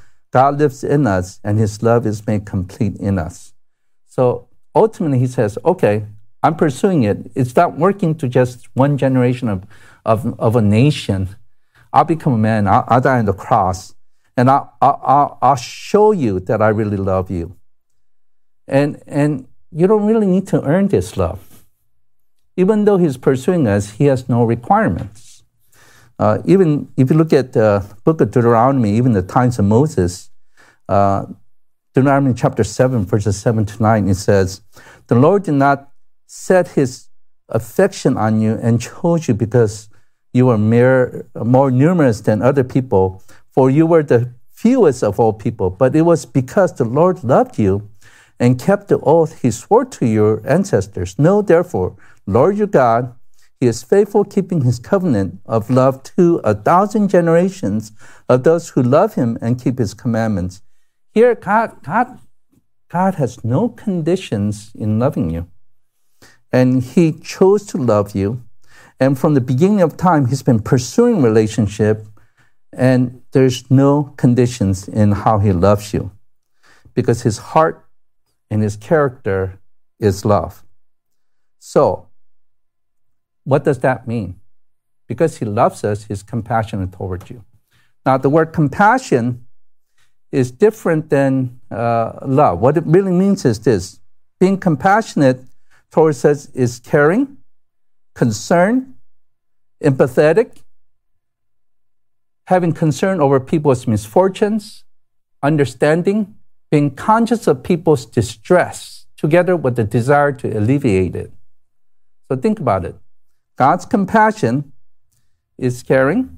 God 0.31 0.57
lives 0.57 0.83
in 0.83 1.05
us 1.05 1.39
and 1.43 1.59
his 1.59 1.83
love 1.83 2.05
is 2.05 2.25
made 2.25 2.45
complete 2.45 2.95
in 2.95 3.19
us. 3.19 3.53
So 4.07 4.47
ultimately, 4.73 5.19
he 5.19 5.27
says, 5.27 5.57
okay, 5.63 6.05
I'm 6.43 6.55
pursuing 6.55 7.03
it. 7.03 7.31
It's 7.35 7.55
not 7.55 7.77
working 7.77 8.15
to 8.15 8.27
just 8.27 8.67
one 8.73 8.97
generation 8.97 9.47
of, 9.49 9.65
of, 10.05 10.39
of 10.39 10.55
a 10.55 10.61
nation. 10.61 11.35
I'll 11.93 12.05
become 12.05 12.33
a 12.33 12.37
man, 12.37 12.67
I'll, 12.67 12.85
I'll 12.87 13.01
die 13.01 13.19
on 13.19 13.25
the 13.25 13.33
cross, 13.33 13.93
and 14.37 14.49
I'll, 14.49 14.73
I'll, 14.81 15.37
I'll 15.41 15.55
show 15.55 16.13
you 16.13 16.39
that 16.41 16.61
I 16.61 16.69
really 16.69 16.97
love 16.97 17.29
you. 17.29 17.57
And, 18.67 19.01
and 19.05 19.47
you 19.71 19.87
don't 19.87 20.05
really 20.05 20.27
need 20.27 20.47
to 20.47 20.61
earn 20.63 20.87
this 20.87 21.17
love. 21.17 21.65
Even 22.55 22.85
though 22.85 22.97
he's 22.97 23.17
pursuing 23.17 23.67
us, 23.67 23.91
he 23.91 24.05
has 24.05 24.27
no 24.29 24.43
requirements. 24.43 25.30
Uh, 26.21 26.39
even 26.45 26.87
if 26.97 27.09
you 27.09 27.17
look 27.17 27.33
at 27.33 27.53
the 27.53 27.83
book 28.03 28.21
of 28.21 28.29
Deuteronomy, 28.29 28.91
even 28.91 29.13
the 29.13 29.23
times 29.23 29.57
of 29.57 29.65
Moses, 29.65 30.29
uh, 30.87 31.25
Deuteronomy 31.95 32.35
chapter 32.35 32.63
7, 32.63 33.05
verses 33.05 33.41
7 33.41 33.65
to 33.65 33.81
9, 33.81 34.07
it 34.07 34.13
says, 34.13 34.61
The 35.07 35.15
Lord 35.15 35.41
did 35.43 35.55
not 35.55 35.89
set 36.27 36.67
his 36.69 37.07
affection 37.49 38.17
on 38.17 38.39
you 38.39 38.59
and 38.61 38.79
chose 38.79 39.27
you 39.27 39.33
because 39.33 39.89
you 40.31 40.45
were 40.45 40.59
mere, 40.59 41.25
more 41.33 41.71
numerous 41.71 42.21
than 42.21 42.43
other 42.43 42.63
people, 42.63 43.23
for 43.49 43.71
you 43.71 43.87
were 43.87 44.03
the 44.03 44.31
fewest 44.51 45.03
of 45.03 45.19
all 45.19 45.33
people. 45.33 45.71
But 45.71 45.95
it 45.95 46.03
was 46.03 46.27
because 46.27 46.75
the 46.75 46.85
Lord 46.85 47.23
loved 47.23 47.57
you 47.57 47.89
and 48.39 48.59
kept 48.59 48.89
the 48.89 48.99
oath 48.99 49.41
he 49.41 49.49
swore 49.49 49.85
to 49.85 50.05
your 50.05 50.47
ancestors. 50.47 51.17
Know 51.17 51.41
therefore, 51.41 51.95
Lord 52.27 52.57
your 52.57 52.67
God, 52.67 53.15
he 53.61 53.67
is 53.67 53.81
faithful, 53.81 54.25
keeping 54.25 54.65
his 54.65 54.79
covenant 54.79 55.39
of 55.45 55.69
love 55.69 56.03
to 56.15 56.41
a 56.43 56.53
thousand 56.53 57.07
generations 57.07 57.93
of 58.27 58.43
those 58.43 58.67
who 58.69 58.83
love 58.83 59.15
him 59.15 59.37
and 59.41 59.63
keep 59.63 59.79
his 59.79 59.93
commandments. 59.93 60.61
Here, 61.13 61.33
God, 61.35 61.81
God, 61.81 62.19
God 62.89 63.15
has 63.15 63.41
no 63.45 63.69
conditions 63.69 64.73
in 64.75 64.99
loving 64.99 65.29
you. 65.29 65.47
And 66.51 66.83
he 66.83 67.13
chose 67.13 67.65
to 67.67 67.77
love 67.77 68.13
you 68.13 68.43
and 69.01 69.17
from 69.17 69.33
the 69.33 69.41
beginning 69.41 69.81
of 69.81 69.97
time, 69.97 70.27
he's 70.27 70.43
been 70.43 70.59
pursuing 70.59 71.23
relationship, 71.23 72.05
and 72.71 73.23
there's 73.31 73.69
no 73.71 74.13
conditions 74.15 74.87
in 74.87 75.11
how 75.13 75.39
he 75.39 75.51
loves 75.51 75.91
you 75.91 76.11
because 76.93 77.23
his 77.23 77.39
heart 77.39 77.83
and 78.51 78.61
his 78.61 78.77
character 78.77 79.59
is 79.99 80.23
love. 80.23 80.63
So, 81.57 82.09
what 83.43 83.63
does 83.63 83.79
that 83.79 84.07
mean? 84.07 84.39
Because 85.07 85.37
he 85.37 85.45
loves 85.45 85.83
us, 85.83 86.05
he's 86.05 86.23
compassionate 86.23 86.91
towards 86.91 87.29
you. 87.29 87.43
Now, 88.05 88.17
the 88.17 88.29
word 88.29 88.53
compassion 88.53 89.45
is 90.31 90.51
different 90.51 91.09
than 91.09 91.59
uh, 91.69 92.19
love. 92.25 92.59
What 92.59 92.77
it 92.77 92.85
really 92.85 93.11
means 93.11 93.45
is 93.45 93.59
this 93.59 93.99
being 94.39 94.57
compassionate 94.57 95.39
towards 95.91 96.23
us 96.25 96.47
is 96.53 96.79
caring, 96.79 97.37
concern, 98.15 98.95
empathetic, 99.83 100.63
having 102.45 102.71
concern 102.71 103.19
over 103.19 103.39
people's 103.39 103.85
misfortunes, 103.87 104.83
understanding, 105.43 106.35
being 106.69 106.95
conscious 106.95 107.47
of 107.47 107.63
people's 107.63 108.05
distress, 108.05 109.05
together 109.17 109.55
with 109.55 109.75
the 109.75 109.83
desire 109.83 110.31
to 110.31 110.57
alleviate 110.57 111.15
it. 111.15 111.31
So 112.29 112.37
think 112.37 112.59
about 112.59 112.85
it. 112.85 112.95
God's 113.55 113.85
compassion 113.85 114.71
is 115.57 115.83
caring, 115.83 116.37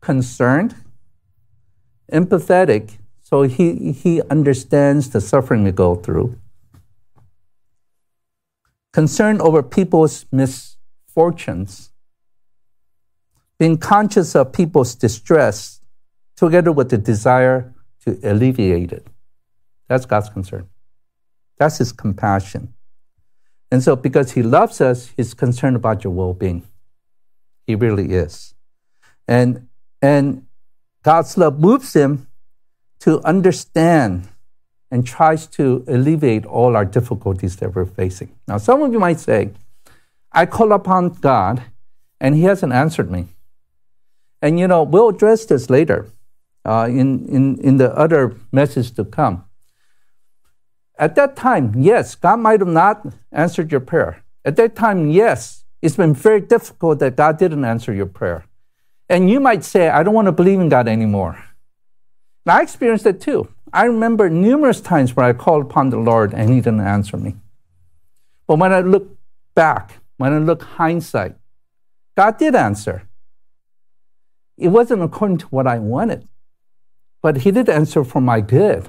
concerned, 0.00 0.74
empathetic, 2.12 2.98
so 3.22 3.42
he, 3.42 3.92
he 3.92 4.22
understands 4.30 5.10
the 5.10 5.20
suffering 5.20 5.64
we 5.64 5.72
go 5.72 5.94
through 5.94 6.38
concern 8.96 9.38
over 9.42 9.62
people's 9.62 10.24
misfortunes, 10.32 11.92
being 13.58 13.76
conscious 13.76 14.34
of 14.34 14.54
people's 14.54 14.94
distress 14.94 15.82
together 16.34 16.72
with 16.72 16.88
the 16.88 16.96
desire 16.96 17.74
to 18.02 18.18
alleviate 18.24 18.92
it. 18.92 19.06
That's 19.86 20.06
God's 20.06 20.30
concern. 20.30 20.66
That's 21.58 21.76
His 21.76 21.92
compassion. 21.92 22.72
And 23.70 23.82
so, 23.82 23.96
because 23.96 24.32
He 24.32 24.42
loves 24.42 24.80
us, 24.80 25.12
He's 25.16 25.34
concerned 25.34 25.76
about 25.76 26.04
your 26.04 26.12
well 26.12 26.32
being. 26.32 26.66
He 27.66 27.74
really 27.74 28.12
is. 28.12 28.54
And, 29.26 29.68
and 30.00 30.46
God's 31.02 31.36
love 31.36 31.58
moves 31.58 31.94
Him 31.94 32.28
to 33.00 33.20
understand 33.24 34.28
and 34.90 35.06
tries 35.06 35.46
to 35.48 35.84
alleviate 35.88 36.46
all 36.46 36.76
our 36.76 36.84
difficulties 36.84 37.56
that 37.56 37.74
we're 37.74 37.86
facing. 37.86 38.34
Now, 38.46 38.58
some 38.58 38.82
of 38.82 38.92
you 38.92 39.00
might 39.00 39.18
say, 39.18 39.50
I 40.32 40.46
call 40.46 40.72
upon 40.72 41.10
God 41.10 41.62
and 42.20 42.34
He 42.34 42.42
hasn't 42.42 42.72
answered 42.72 43.10
me. 43.10 43.26
And 44.40 44.60
you 44.60 44.68
know, 44.68 44.82
we'll 44.82 45.08
address 45.08 45.44
this 45.46 45.68
later 45.70 46.06
uh, 46.64 46.86
in, 46.88 47.26
in, 47.26 47.58
in 47.60 47.76
the 47.78 47.92
other 47.96 48.36
message 48.52 48.92
to 48.92 49.04
come. 49.04 49.44
At 50.98 51.14
that 51.16 51.36
time, 51.36 51.74
yes, 51.76 52.14
God 52.14 52.40
might 52.40 52.60
have 52.60 52.68
not 52.68 53.06
answered 53.30 53.70
your 53.70 53.80
prayer. 53.80 54.22
At 54.44 54.56
that 54.56 54.74
time, 54.74 55.10
yes, 55.10 55.64
it's 55.82 55.96
been 55.96 56.14
very 56.14 56.40
difficult 56.40 57.00
that 57.00 57.16
God 57.16 57.38
didn't 57.38 57.64
answer 57.64 57.92
your 57.92 58.06
prayer. 58.06 58.46
And 59.08 59.30
you 59.30 59.38
might 59.38 59.62
say, 59.62 59.88
I 59.88 60.02
don't 60.02 60.14
want 60.14 60.26
to 60.26 60.32
believe 60.32 60.58
in 60.58 60.68
God 60.68 60.88
anymore. 60.88 61.44
And 62.44 62.52
I 62.52 62.62
experienced 62.62 63.04
that 63.04 63.20
too. 63.20 63.48
I 63.72 63.84
remember 63.84 64.30
numerous 64.30 64.80
times 64.80 65.14
where 65.14 65.26
I 65.26 65.32
called 65.32 65.64
upon 65.64 65.90
the 65.90 65.98
Lord 65.98 66.32
and 66.32 66.48
He 66.48 66.56
didn't 66.56 66.80
answer 66.80 67.16
me. 67.16 67.36
But 68.46 68.58
when 68.58 68.72
I 68.72 68.80
look 68.80 69.16
back, 69.54 70.00
when 70.16 70.32
I 70.32 70.38
look 70.38 70.62
hindsight, 70.62 71.36
God 72.16 72.38
did 72.38 72.54
answer. 72.54 73.06
It 74.56 74.68
wasn't 74.68 75.02
according 75.02 75.38
to 75.38 75.46
what 75.46 75.66
I 75.66 75.78
wanted, 75.78 76.26
but 77.20 77.38
He 77.38 77.50
did 77.50 77.68
answer 77.68 78.02
for 78.04 78.20
my 78.20 78.40
good. 78.40 78.88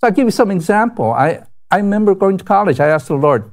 So 0.00 0.08
I'll 0.08 0.12
give 0.12 0.26
you 0.26 0.30
some 0.30 0.50
example. 0.50 1.12
I, 1.12 1.42
I 1.70 1.78
remember 1.78 2.14
going 2.14 2.38
to 2.38 2.44
college. 2.44 2.80
I 2.80 2.88
asked 2.88 3.08
the 3.08 3.14
Lord, 3.14 3.50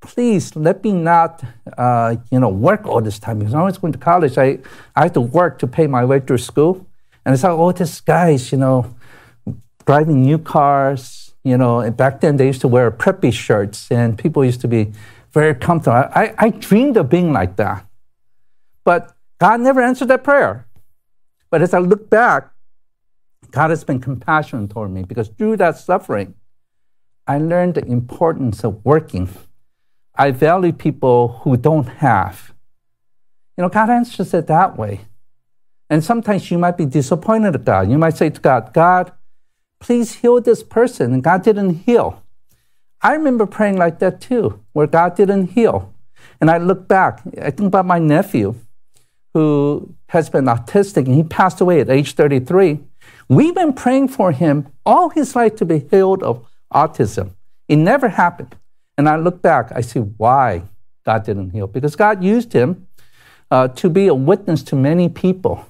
please 0.00 0.54
let 0.54 0.84
me 0.84 0.92
not, 0.92 1.42
uh, 1.76 2.16
you 2.30 2.38
know, 2.38 2.48
work 2.48 2.86
all 2.86 3.00
this 3.00 3.18
time 3.18 3.38
because 3.38 3.54
I 3.54 3.62
was 3.62 3.78
going 3.78 3.92
to 3.92 3.98
college. 3.98 4.38
I, 4.38 4.58
I 4.94 5.04
had 5.04 5.14
to 5.14 5.20
work 5.20 5.58
to 5.60 5.66
pay 5.66 5.86
my 5.86 6.04
way 6.04 6.20
through 6.20 6.38
school. 6.38 6.86
And 7.24 7.32
I 7.32 7.36
saw 7.36 7.56
all 7.56 7.72
these 7.72 8.00
guy's, 8.00 8.52
you 8.52 8.58
know, 8.58 8.94
driving 9.86 10.22
new 10.22 10.38
cars. 10.38 11.32
You 11.42 11.56
know, 11.56 11.90
back 11.90 12.20
then 12.20 12.36
they 12.36 12.46
used 12.46 12.60
to 12.62 12.68
wear 12.68 12.90
preppy 12.90 13.32
shirts 13.32 13.90
and 13.90 14.18
people 14.18 14.44
used 14.44 14.60
to 14.62 14.68
be 14.68 14.92
very 15.32 15.54
comfortable. 15.54 15.96
I, 16.14 16.34
I 16.38 16.50
dreamed 16.50 16.96
of 16.96 17.08
being 17.08 17.32
like 17.32 17.56
that. 17.56 17.86
But 18.84 19.16
God 19.38 19.60
never 19.60 19.80
answered 19.80 20.08
that 20.08 20.24
prayer. 20.24 20.66
But 21.50 21.62
as 21.62 21.72
I 21.72 21.78
look 21.78 22.10
back, 22.10 22.50
God 23.50 23.70
has 23.70 23.84
been 23.84 24.00
compassionate 24.00 24.70
toward 24.70 24.90
me 24.90 25.02
because 25.02 25.28
through 25.28 25.56
that 25.58 25.78
suffering, 25.78 26.34
I 27.26 27.38
learned 27.38 27.74
the 27.74 27.84
importance 27.86 28.64
of 28.64 28.84
working. 28.84 29.28
I 30.14 30.30
value 30.30 30.72
people 30.72 31.40
who 31.42 31.56
don't 31.56 31.86
have. 31.86 32.54
You 33.56 33.62
know, 33.62 33.68
God 33.68 33.90
answers 33.90 34.32
it 34.34 34.46
that 34.46 34.76
way. 34.76 35.00
And 35.88 36.02
sometimes 36.04 36.50
you 36.50 36.58
might 36.58 36.76
be 36.76 36.84
disappointed 36.86 37.54
at 37.54 37.64
God. 37.64 37.90
You 37.90 37.98
might 37.98 38.16
say 38.16 38.30
to 38.30 38.40
God, 38.40 38.72
God, 38.74 39.12
please 39.80 40.16
heal 40.16 40.40
this 40.40 40.62
person. 40.62 41.12
And 41.12 41.22
God 41.22 41.42
didn't 41.42 41.74
heal. 41.86 42.22
I 43.00 43.12
remember 43.12 43.46
praying 43.46 43.76
like 43.76 43.98
that 44.00 44.20
too, 44.20 44.64
where 44.72 44.86
God 44.86 45.16
didn't 45.16 45.48
heal. 45.48 45.94
And 46.40 46.50
I 46.50 46.58
look 46.58 46.88
back, 46.88 47.22
I 47.40 47.50
think 47.50 47.68
about 47.68 47.86
my 47.86 47.98
nephew 47.98 48.54
who 49.34 49.94
has 50.08 50.30
been 50.30 50.46
autistic 50.46 51.06
and 51.06 51.14
he 51.14 51.22
passed 51.22 51.60
away 51.60 51.80
at 51.80 51.90
age 51.90 52.14
33. 52.14 52.80
We've 53.28 53.54
been 53.54 53.72
praying 53.72 54.08
for 54.08 54.32
him 54.32 54.68
all 54.84 55.10
his 55.10 55.34
life 55.34 55.56
to 55.56 55.64
be 55.64 55.80
healed 55.90 56.22
of 56.22 56.46
autism. 56.72 57.34
It 57.68 57.76
never 57.76 58.08
happened. 58.08 58.56
And 58.96 59.08
I 59.08 59.16
look 59.16 59.42
back, 59.42 59.72
I 59.74 59.80
see 59.80 60.00
why 60.00 60.62
God 61.04 61.24
didn't 61.24 61.50
heal. 61.50 61.66
Because 61.66 61.96
God 61.96 62.22
used 62.22 62.52
him 62.52 62.86
uh, 63.50 63.68
to 63.68 63.90
be 63.90 64.06
a 64.06 64.14
witness 64.14 64.62
to 64.64 64.76
many 64.76 65.08
people. 65.08 65.66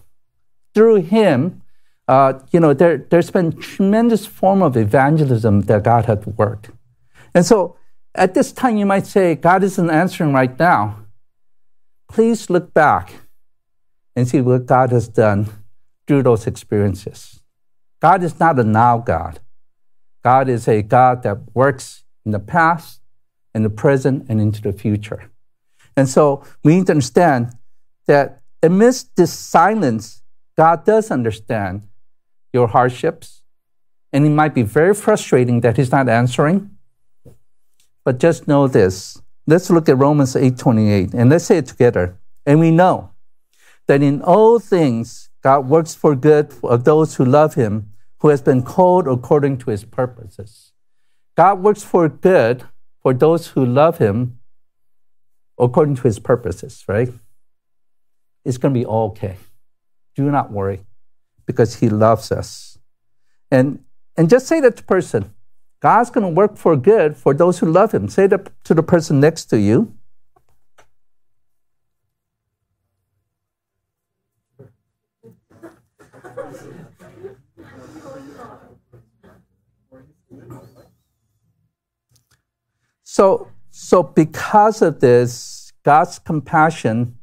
Through 0.74 0.96
him, 0.96 1.62
uh, 2.06 2.34
you 2.50 2.60
know, 2.60 2.74
there, 2.74 2.98
there's 2.98 3.30
been 3.30 3.58
tremendous 3.58 4.26
form 4.26 4.62
of 4.62 4.76
evangelism 4.76 5.62
that 5.62 5.82
God 5.82 6.04
had 6.04 6.24
worked. 6.38 6.70
And 7.34 7.44
so 7.44 7.76
at 8.14 8.34
this 8.34 8.52
time, 8.52 8.76
you 8.76 8.86
might 8.86 9.06
say, 9.06 9.34
God 9.34 9.64
isn't 9.64 9.90
answering 9.90 10.32
right 10.32 10.56
now. 10.58 10.98
Please 12.08 12.48
look 12.48 12.72
back 12.72 13.12
and 14.14 14.28
see 14.28 14.40
what 14.40 14.66
God 14.66 14.90
has 14.90 15.08
done 15.08 15.48
through 16.06 16.22
those 16.22 16.46
experiences. 16.46 17.35
God 18.06 18.22
is 18.22 18.38
not 18.38 18.56
a 18.56 18.62
now 18.62 18.98
God. 18.98 19.40
God 20.22 20.48
is 20.48 20.68
a 20.68 20.80
God 20.80 21.24
that 21.24 21.38
works 21.54 22.04
in 22.24 22.30
the 22.30 22.38
past, 22.38 23.00
in 23.52 23.64
the 23.64 23.68
present, 23.68 24.26
and 24.28 24.40
into 24.40 24.62
the 24.62 24.72
future. 24.72 25.28
And 25.96 26.08
so 26.08 26.44
we 26.62 26.76
need 26.76 26.86
to 26.86 26.92
understand 26.92 27.50
that 28.06 28.42
amidst 28.62 29.16
this 29.16 29.32
silence, 29.32 30.22
God 30.56 30.84
does 30.84 31.10
understand 31.10 31.88
your 32.52 32.68
hardships. 32.68 33.42
And 34.12 34.24
it 34.24 34.30
might 34.30 34.54
be 34.54 34.62
very 34.62 34.94
frustrating 34.94 35.62
that 35.62 35.76
He's 35.76 35.90
not 35.90 36.08
answering. 36.08 36.70
But 38.04 38.20
just 38.20 38.46
know 38.46 38.68
this. 38.68 39.20
Let's 39.48 39.68
look 39.68 39.88
at 39.88 39.98
Romans 39.98 40.36
8:28 40.36 41.12
and 41.12 41.28
let's 41.28 41.46
say 41.46 41.58
it 41.58 41.66
together. 41.66 42.16
And 42.46 42.60
we 42.60 42.70
know 42.70 43.10
that 43.88 44.00
in 44.00 44.22
all 44.22 44.60
things 44.60 45.28
God 45.42 45.68
works 45.68 45.96
for 45.96 46.14
good 46.14 46.54
of 46.62 46.84
those 46.84 47.16
who 47.16 47.24
love 47.24 47.54
him, 47.54 47.90
who 48.20 48.28
has 48.28 48.42
been 48.42 48.62
called 48.62 49.06
according 49.06 49.58
to 49.58 49.70
his 49.70 49.84
purposes. 49.84 50.72
God 51.36 51.60
works 51.60 51.82
for 51.82 52.08
good 52.08 52.64
for 53.02 53.12
those 53.12 53.48
who 53.48 53.64
love 53.64 53.98
him 53.98 54.38
according 55.58 55.96
to 55.96 56.02
his 56.02 56.18
purposes, 56.18 56.84
right? 56.88 57.10
It's 58.44 58.58
going 58.58 58.72
to 58.74 58.80
be 58.80 58.86
okay. 58.86 59.36
Do 60.14 60.30
not 60.30 60.50
worry 60.50 60.80
because 61.46 61.76
he 61.76 61.88
loves 61.88 62.32
us. 62.32 62.78
And, 63.50 63.84
and 64.16 64.30
just 64.30 64.46
say 64.46 64.60
that 64.60 64.76
to 64.76 64.82
the 64.82 64.86
person 64.86 65.32
God's 65.80 66.10
going 66.10 66.22
to 66.22 66.32
work 66.32 66.56
for 66.56 66.74
good 66.76 67.16
for 67.16 67.34
those 67.34 67.58
who 67.58 67.66
love 67.66 67.92
him. 67.92 68.08
Say 68.08 68.26
that 68.28 68.50
to 68.64 68.74
the 68.74 68.82
person 68.82 69.20
next 69.20 69.44
to 69.46 69.60
you. 69.60 69.94
So, 83.16 83.48
so 83.70 84.02
because 84.02 84.82
of 84.82 85.00
this, 85.00 85.72
God's 85.86 86.18
compassion 86.18 87.16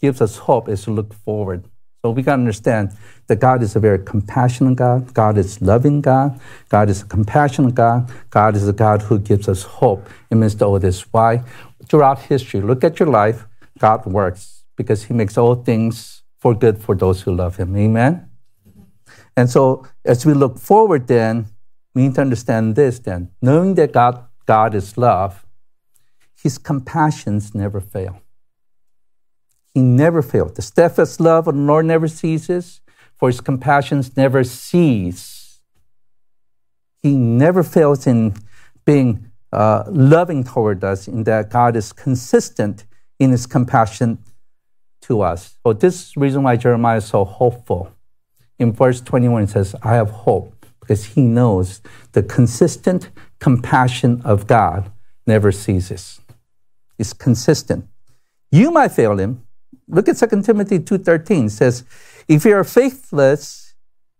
gives 0.00 0.20
us 0.20 0.36
hope 0.36 0.68
as 0.68 0.86
we 0.86 0.92
look 0.92 1.12
forward. 1.12 1.64
So 2.00 2.12
we 2.12 2.22
got 2.22 2.36
to 2.36 2.42
understand 2.42 2.96
that 3.26 3.40
God 3.40 3.60
is 3.60 3.74
a 3.74 3.80
very 3.80 3.98
compassionate 3.98 4.76
God. 4.76 5.12
God 5.12 5.36
is 5.36 5.60
loving 5.60 6.02
God. 6.02 6.38
God 6.68 6.88
is 6.88 7.02
a 7.02 7.04
compassionate 7.04 7.74
God. 7.74 8.12
God 8.30 8.54
is 8.54 8.68
a 8.68 8.72
God 8.72 9.02
who 9.02 9.18
gives 9.18 9.48
us 9.48 9.64
hope 9.64 10.08
amidst 10.30 10.62
all 10.62 10.78
this. 10.78 11.00
Why? 11.12 11.42
Throughout 11.88 12.20
history, 12.20 12.60
look 12.60 12.84
at 12.84 13.00
your 13.00 13.08
life. 13.08 13.48
God 13.76 14.06
works 14.06 14.62
because 14.76 15.02
He 15.02 15.14
makes 15.14 15.36
all 15.36 15.56
things 15.56 16.22
for 16.38 16.54
good 16.54 16.78
for 16.78 16.94
those 16.94 17.22
who 17.22 17.34
love 17.34 17.56
Him. 17.56 17.76
Amen. 17.76 18.30
And 19.36 19.50
so, 19.50 19.84
as 20.04 20.24
we 20.24 20.32
look 20.32 20.60
forward, 20.60 21.08
then 21.08 21.46
we 21.92 22.02
need 22.02 22.14
to 22.14 22.20
understand 22.20 22.76
this. 22.76 23.00
Then, 23.00 23.32
knowing 23.42 23.74
that 23.74 23.90
God 23.90 24.29
God 24.50 24.74
is 24.74 24.98
love, 24.98 25.46
his 26.34 26.58
compassions 26.58 27.54
never 27.54 27.80
fail. 27.80 28.20
He 29.72 29.80
never 29.80 30.22
failed. 30.22 30.56
The 30.56 30.62
steadfast 30.62 31.20
love 31.20 31.46
of 31.46 31.54
the 31.54 31.60
Lord 31.60 31.86
never 31.86 32.08
ceases, 32.08 32.80
for 33.14 33.28
his 33.28 33.40
compassions 33.40 34.16
never 34.16 34.42
cease. 34.42 35.60
He 37.00 37.14
never 37.14 37.62
fails 37.62 38.08
in 38.08 38.34
being 38.84 39.30
uh, 39.52 39.84
loving 39.86 40.42
toward 40.42 40.82
us, 40.82 41.06
in 41.06 41.22
that 41.30 41.50
God 41.50 41.76
is 41.76 41.92
consistent 41.92 42.86
in 43.20 43.30
his 43.30 43.46
compassion 43.46 44.18
to 45.02 45.20
us. 45.20 45.58
So, 45.62 45.74
this 45.74 45.94
is 45.94 46.12
the 46.14 46.20
reason 46.22 46.42
why 46.42 46.56
Jeremiah 46.56 46.96
is 46.96 47.04
so 47.04 47.24
hopeful. 47.24 47.92
In 48.58 48.72
verse 48.72 49.00
21, 49.00 49.44
it 49.44 49.50
says, 49.50 49.76
I 49.80 49.94
have 49.94 50.10
hope 50.10 50.66
because 50.80 51.04
he 51.04 51.22
knows 51.22 51.82
the 52.14 52.24
consistent 52.24 53.10
compassion 53.40 54.22
of 54.24 54.46
God 54.46 54.92
never 55.26 55.50
ceases. 55.50 56.20
It's 56.98 57.12
consistent. 57.12 57.86
You 58.52 58.70
might 58.70 58.92
fail 58.92 59.18
him. 59.18 59.42
Look 59.88 60.08
at 60.08 60.16
2 60.16 60.42
Timothy 60.42 60.78
2.13. 60.78 61.46
It 61.46 61.50
says, 61.50 61.84
If 62.28 62.44
you 62.44 62.54
are 62.54 62.64
faithless, 62.64 63.74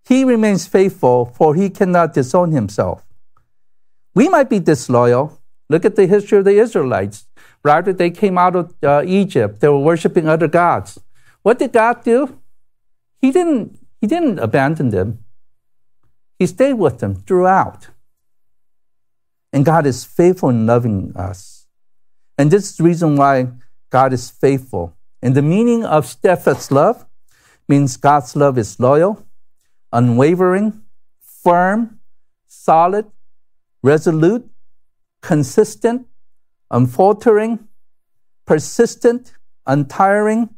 he 0.05 0.25
remains 0.25 0.67
faithful, 0.67 1.27
for 1.27 1.55
he 1.55 1.71
cannot 1.71 2.15
disown 2.15 2.53
himself. 2.53 3.05
We 4.15 4.29
might 4.29 4.51
be 4.51 4.59
disloyal. 4.59 5.39
Look 5.69 5.85
at 5.85 5.95
the 5.95 6.07
history 6.07 6.39
of 6.39 6.45
the 6.45 6.59
Israelites. 6.59 7.27
Right 7.63 7.79
after 7.79 7.93
they 7.93 8.11
came 8.11 8.39
out 8.39 8.57
of 8.57 8.75
uh, 8.83 9.03
Egypt, 9.07 9.61
they 9.61 9.69
were 9.69 9.79
worshiping 9.79 10.27
other 10.27 10.49
gods. 10.49 10.99
What 11.43 11.59
did 11.59 11.73
God 11.73 12.03
do? 12.03 12.41
He 13.21 13.31
didn't, 13.31 13.79
he 14.01 14.07
didn't 14.07 14.39
abandon 14.39 14.89
them. 14.91 15.23
He 16.39 16.47
stayed 16.47 16.75
with 16.75 16.99
them 16.99 17.15
throughout. 17.15 17.89
And 19.53 19.65
God 19.65 19.87
is 19.87 20.05
faithful 20.05 20.49
in 20.49 20.67
loving 20.67 21.13
us. 21.17 21.67
And 22.39 22.51
this 22.51 22.71
is 22.71 22.77
the 22.77 22.85
reason 22.85 23.17
why 23.17 23.49
God 23.91 24.13
is 24.13 24.31
faithful. 24.31 24.97
And 25.23 25.35
the 25.35 25.43
meaning 25.43 25.85
of 25.85 26.07
steadfast 26.07 26.71
love 26.71 27.05
means 27.69 27.97
God's 27.97 28.35
love 28.35 28.57
is 28.57 28.81
loyal, 28.81 29.27
unwavering, 29.93 30.83
firm, 31.21 32.01
solid, 32.47 33.07
resolute, 33.83 34.49
consistent, 35.21 36.07
unfaltering, 36.71 37.69
persistent, 38.47 39.33
untiring, 39.67 40.49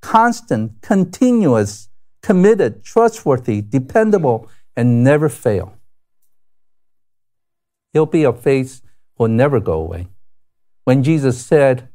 constant, 0.00 0.80
continuous, 0.82 1.88
committed, 2.22 2.84
trustworthy, 2.84 3.62
dependable, 3.62 4.48
and 4.76 5.02
never 5.02 5.28
fail. 5.28 5.74
He'll 7.94 8.04
be 8.04 8.24
a 8.24 8.32
face 8.32 8.82
will 9.16 9.28
never 9.28 9.60
go 9.60 9.74
away. 9.74 10.08
When 10.82 11.02
Jesus 11.02 11.40
said 11.40 11.88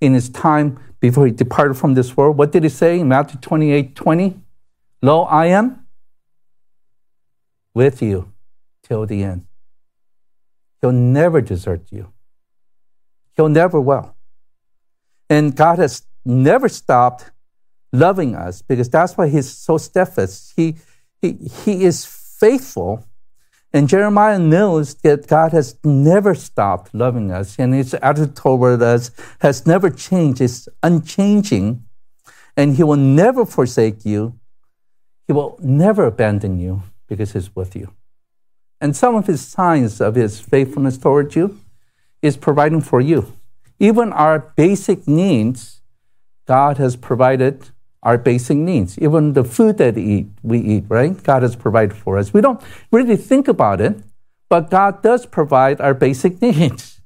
in 0.00 0.14
his 0.14 0.28
time 0.28 0.80
before 0.98 1.26
he 1.26 1.32
departed 1.32 1.74
from 1.74 1.94
this 1.94 2.16
world, 2.16 2.36
what 2.36 2.50
did 2.50 2.64
he 2.64 2.68
say 2.68 2.98
in 2.98 3.08
Matthew 3.08 3.38
28 3.40 3.94
20? 3.94 4.40
Lo, 5.02 5.22
I 5.22 5.46
am 5.46 5.86
with 7.74 8.02
you 8.02 8.32
till 8.82 9.06
the 9.06 9.22
end. 9.22 9.46
He'll 10.80 10.92
never 10.92 11.40
desert 11.40 11.82
you. 11.90 12.12
He'll 13.36 13.48
never 13.48 13.80
will. 13.80 14.14
And 15.28 15.54
God 15.54 15.78
has 15.78 16.02
never 16.24 16.68
stopped 16.68 17.30
loving 17.92 18.34
us 18.34 18.62
because 18.62 18.88
that's 18.88 19.16
why 19.16 19.28
He's 19.28 19.50
so 19.50 19.78
steadfast. 19.78 20.52
He, 20.56 20.76
he, 21.20 21.32
he 21.64 21.84
is 21.84 22.04
faithful. 22.04 23.06
And 23.74 23.88
Jeremiah 23.88 24.38
knows 24.38 24.94
that 25.02 25.26
God 25.26 25.50
has 25.50 25.76
never 25.82 26.36
stopped 26.36 26.94
loving 26.94 27.32
us, 27.32 27.58
and 27.58 27.74
his 27.74 27.92
attitude 27.94 28.36
toward 28.36 28.80
us 28.80 29.10
has 29.40 29.66
never 29.66 29.90
changed. 29.90 30.40
It's 30.40 30.68
unchanging, 30.84 31.84
and 32.56 32.76
he 32.76 32.84
will 32.84 32.94
never 32.94 33.44
forsake 33.44 34.04
you. 34.04 34.38
He 35.26 35.32
will 35.32 35.58
never 35.60 36.06
abandon 36.06 36.60
you 36.60 36.84
because 37.08 37.32
he's 37.32 37.56
with 37.56 37.74
you. 37.74 37.92
And 38.80 38.94
some 38.94 39.16
of 39.16 39.26
his 39.26 39.44
signs 39.44 40.00
of 40.00 40.14
his 40.14 40.38
faithfulness 40.38 40.96
towards 40.96 41.34
you 41.34 41.58
is 42.22 42.36
providing 42.36 42.80
for 42.80 43.00
you. 43.00 43.32
Even 43.80 44.12
our 44.12 44.52
basic 44.54 45.08
needs, 45.08 45.80
God 46.46 46.78
has 46.78 46.94
provided 46.94 47.70
our 48.04 48.18
basic 48.18 48.56
needs. 48.56 48.98
Even 48.98 49.32
the 49.32 49.44
food 49.44 49.78
that 49.78 49.96
eat, 49.96 50.28
we 50.42 50.58
eat, 50.60 50.84
right? 50.88 51.20
God 51.22 51.42
has 51.42 51.56
provided 51.56 51.96
for 51.96 52.18
us. 52.18 52.34
We 52.34 52.42
don't 52.42 52.60
really 52.92 53.16
think 53.16 53.48
about 53.48 53.80
it, 53.80 53.96
but 54.50 54.70
God 54.70 55.02
does 55.02 55.24
provide 55.26 55.80
our 55.80 55.94
basic 55.94 56.40
needs. 56.42 57.00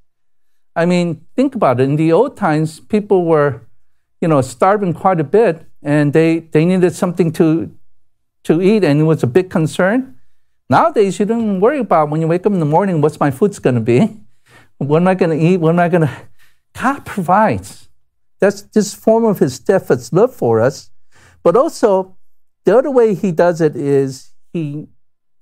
I 0.74 0.86
mean, 0.86 1.24
think 1.36 1.54
about 1.54 1.80
it. 1.80 1.84
In 1.84 1.96
the 1.96 2.12
old 2.12 2.36
times, 2.36 2.80
people 2.80 3.24
were, 3.24 3.62
you 4.20 4.28
know, 4.28 4.40
starving 4.40 4.92
quite 4.92 5.20
a 5.20 5.24
bit, 5.24 5.64
and 5.82 6.12
they, 6.12 6.40
they 6.40 6.64
needed 6.64 6.94
something 6.94 7.32
to, 7.32 7.74
to 8.44 8.60
eat, 8.60 8.84
and 8.84 9.00
it 9.00 9.04
was 9.04 9.22
a 9.22 9.26
big 9.26 9.50
concern. 9.50 10.16
Nowadays, 10.68 11.18
you 11.18 11.26
don't 11.26 11.60
worry 11.60 11.78
about 11.78 12.10
when 12.10 12.20
you 12.20 12.28
wake 12.28 12.44
up 12.44 12.52
in 12.52 12.60
the 12.60 12.66
morning, 12.66 13.00
what's 13.00 13.18
my 13.18 13.30
food's 13.30 13.58
going 13.58 13.76
to 13.76 13.80
be? 13.80 14.20
What 14.78 15.02
am 15.02 15.08
I 15.08 15.14
going 15.14 15.36
to 15.36 15.44
eat? 15.44 15.56
What 15.56 15.70
am 15.70 15.80
I 15.80 15.88
going 15.88 16.02
to? 16.02 16.16
God 16.80 17.04
provides. 17.04 17.87
That's 18.40 18.62
this 18.62 18.94
form 18.94 19.24
of 19.24 19.38
His 19.38 19.54
steadfast 19.54 20.12
love 20.12 20.34
for 20.34 20.60
us. 20.60 20.90
But 21.42 21.56
also, 21.56 22.16
the 22.64 22.76
other 22.76 22.90
way 22.90 23.14
He 23.14 23.32
does 23.32 23.60
it 23.60 23.76
is 23.76 24.32
He 24.52 24.88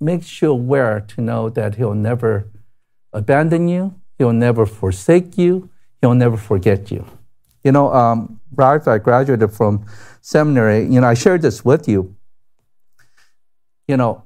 makes 0.00 0.40
you 0.40 0.50
aware 0.50 1.00
to 1.00 1.20
know 1.20 1.48
that 1.50 1.76
He'll 1.76 1.94
never 1.94 2.50
abandon 3.12 3.68
you, 3.68 3.94
He'll 4.18 4.32
never 4.32 4.66
forsake 4.66 5.36
you, 5.36 5.70
He'll 6.00 6.14
never 6.14 6.36
forget 6.36 6.90
you. 6.90 7.04
You 7.64 7.72
know, 7.72 7.92
um, 7.92 8.40
right 8.54 8.76
after 8.76 8.90
I 8.90 8.98
graduated 8.98 9.52
from 9.52 9.86
seminary, 10.20 10.84
you 10.84 11.00
know, 11.00 11.08
I 11.08 11.14
shared 11.14 11.42
this 11.42 11.64
with 11.64 11.88
you. 11.88 12.14
You 13.88 13.96
know, 13.96 14.24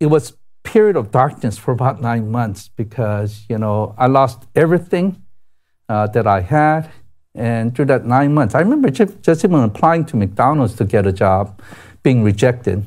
it 0.00 0.06
was 0.06 0.36
period 0.68 0.96
of 0.96 1.10
darkness 1.10 1.56
for 1.56 1.72
about 1.72 2.00
nine 2.00 2.30
months 2.30 2.68
because 2.68 3.46
you 3.48 3.56
know 3.56 3.94
I 3.96 4.06
lost 4.06 4.46
everything 4.54 5.22
uh, 5.88 6.06
that 6.08 6.26
I 6.26 6.40
had, 6.40 6.90
and 7.38 7.74
through 7.74 7.86
that 7.86 8.04
nine 8.04 8.34
months, 8.34 8.54
I 8.54 8.60
remember 8.60 8.90
just, 8.90 9.44
even 9.44 9.60
applying 9.60 10.04
to 10.06 10.16
McDonald's 10.16 10.74
to 10.74 10.84
get 10.84 11.06
a 11.06 11.12
job, 11.12 11.60
being 12.02 12.22
rejected, 12.22 12.84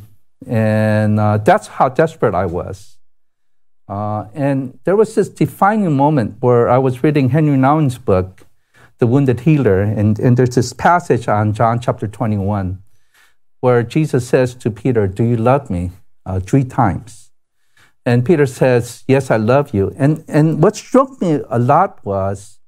and 0.48 1.20
uh, 1.20 1.38
that's 1.38 1.68
how 1.68 1.90
desperate 1.90 2.36
I 2.36 2.46
was. 2.46 2.98
Uh, 3.88 4.26
and 4.34 4.78
there 4.84 4.96
was 4.96 5.16
this 5.16 5.30
defining 5.30 5.96
moment 5.96 6.38
where 6.40 6.70
I 6.70 6.78
was 6.78 7.04
reading 7.04 7.30
Henry 7.30 7.58
Nouwen's 7.58 7.98
book, 7.98 8.46
The 9.00 9.08
Wounded 9.08 9.42
Healer, 9.42 9.82
and, 9.82 10.20
and 10.20 10.38
there's 10.38 10.56
this 10.56 10.74
passage 10.74 11.28
on 11.28 11.54
John 11.54 11.80
chapter 11.80 12.08
21 12.08 12.82
where 13.60 13.84
Jesus 13.84 14.28
says 14.28 14.56
to 14.56 14.72
Peter, 14.72 15.08
Do 15.08 15.24
you 15.24 15.38
love 15.38 15.70
me? 15.70 15.92
uh, 16.26 16.40
three 16.40 16.64
times. 16.64 17.32
And 18.06 18.26
Peter 18.26 18.46
says, 18.46 19.04
Yes, 19.08 19.30
I 19.30 19.38
love 19.38 19.74
you. 19.74 19.94
And, 19.98 20.24
and 20.28 20.62
what 20.62 20.76
struck 20.76 21.22
me 21.22 21.40
a 21.50 21.60
lot 21.60 22.04
was 22.06 22.60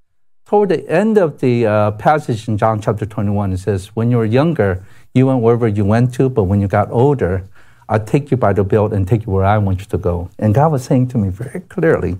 toward 0.53 0.69
the 0.69 0.87
end 0.87 1.17
of 1.17 1.39
the 1.39 1.65
uh, 1.65 1.89
passage 1.93 2.47
in 2.47 2.59
John 2.59 2.79
chapter 2.79 3.07
21, 3.07 3.53
it 3.53 3.57
says, 3.57 3.87
When 3.95 4.11
you 4.11 4.17
were 4.17 4.25
younger, 4.39 4.85
you 5.15 5.25
went 5.25 5.41
wherever 5.41 5.67
you 5.67 5.83
went 5.83 6.13
to, 6.13 6.29
but 6.29 6.43
when 6.43 6.61
you 6.61 6.67
got 6.67 6.91
older, 6.91 7.49
I'll 7.89 8.05
take 8.05 8.29
you 8.29 8.37
by 8.37 8.53
the 8.53 8.63
belt 8.63 8.93
and 8.93 9.07
take 9.07 9.25
you 9.25 9.33
where 9.33 9.45
I 9.45 9.57
want 9.57 9.79
you 9.79 9.87
to 9.87 9.97
go. 9.97 10.29
And 10.37 10.53
God 10.53 10.71
was 10.71 10.83
saying 10.83 11.07
to 11.07 11.17
me 11.17 11.29
very 11.29 11.61
clearly, 11.61 12.19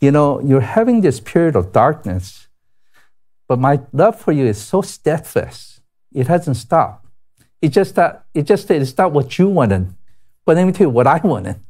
You 0.00 0.10
know, 0.10 0.40
you're 0.40 0.60
having 0.78 1.02
this 1.02 1.20
period 1.20 1.54
of 1.54 1.70
darkness, 1.70 2.48
but 3.46 3.60
my 3.60 3.78
love 3.92 4.18
for 4.18 4.32
you 4.32 4.46
is 4.46 4.58
so 4.58 4.82
steadfast. 4.82 5.82
It 6.12 6.26
hasn't 6.26 6.56
stopped. 6.56 7.06
It 7.62 7.68
just 7.68 7.94
that 7.94 8.24
it 8.34 8.42
just 8.42 8.68
it's 8.72 8.98
not 8.98 9.12
what 9.12 9.38
you 9.38 9.48
wanted. 9.48 9.94
But 10.44 10.56
let 10.56 10.64
me 10.64 10.72
tell 10.72 10.88
you 10.88 10.90
what 10.90 11.06
I 11.06 11.18
wanted. 11.18 11.60